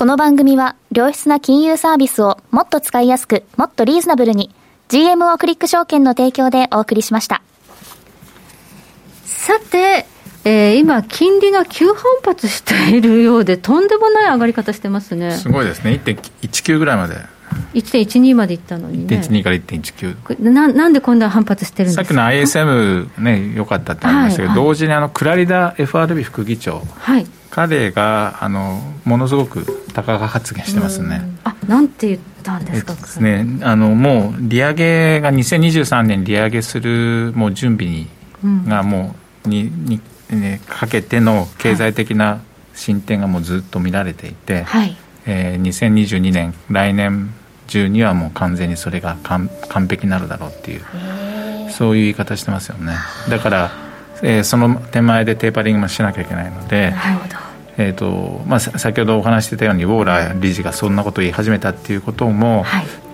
[0.00, 4.48] この番組は良質な金融サービスをもっと使いやすく、もっとリーズナブルに
[4.88, 7.42] GMO クリック証券の提供でお送りしました。
[9.26, 10.06] さて、
[10.46, 15.32] えー、今、金利が急反発しているようで、とんでもない上がり方してますね。
[15.32, 17.16] すごいですね、1.19ぐらいまで。
[17.74, 19.16] 1.12までいったのにね。
[19.16, 20.50] 1.12から1.19。
[20.50, 22.04] ななんでこんな反発してるんですか？
[22.04, 31.22] さっきの ISM ね、良かったってありましたけど、はいはい、同時にあのクラリダ FRB 副議長、はい、彼があのものすごく高が発言してますね。
[31.44, 38.08] あなんて言ったんですか、ですね、あのもう利上げが2023年利上げするもう準備に、
[38.44, 42.40] うん、がもうにに、ね、かけての経済的な
[42.74, 44.96] 進展がもうずっと見られていて、はい。
[45.26, 47.34] えー、2022年来年
[47.70, 50.82] 中にはもう完全にそれが完完璧になるだろうっていう。
[51.70, 52.96] そういう言い方してますよね。
[53.28, 53.70] だから
[54.22, 56.92] えー、その手前でテーパリングもしなきゃいけないので。
[57.78, 62.62] えーとまあ、先ほどお話してたようにウォーラー理事がそんなことを言い始めたっていうことも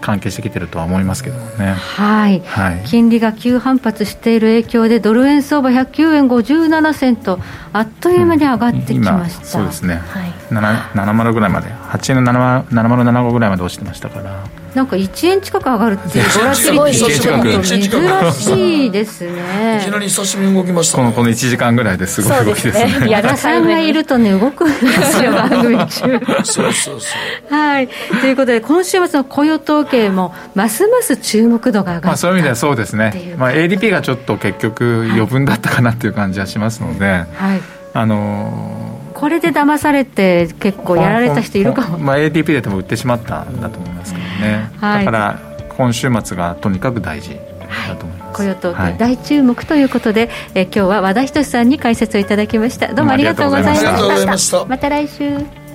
[0.06, 7.40] 関係してきてるとは思いますけどね、はい、はい、金利が急反発している影響でドル円相場109円57銭と
[7.72, 11.68] あっという間に上がってきました、うん、そうですね、はい、70ぐらいまで。
[11.68, 14.44] 8円の7075ぐらいまで落ちてましたから。
[14.74, 19.80] なんか1円近く上がるっていうボラティリテ珍しいですね。
[19.80, 23.08] いきなり久しぶりに動きました、ね、このこの1時間ぐらいですごい動きですね。
[23.08, 25.88] 矢田さんがいるとね動くんですよ番組中
[26.44, 27.14] そうそうそ
[27.50, 27.54] う。
[27.54, 27.88] はい。
[28.20, 37.60] ということで今週末の雇用統計もますます注目度が上がった、まあ、そういう意味ではそうですね、まあ、ADP がちょっと結局余分だったかなっていう感じはしますので、はい、
[37.92, 45.40] あのこれで騙されて結構やられた人いるかも、まあ、ATP で多分売ってしまったんだと思いますけどね、はい、だから
[45.76, 47.38] 今週末がとにかく大事
[47.88, 52.92] だと思います、雇用統計大注目ということで、え今日は和田仁さんに解説をいただきました。
[52.94, 54.64] どうもありがとうございました。
[54.64, 55.65] また来週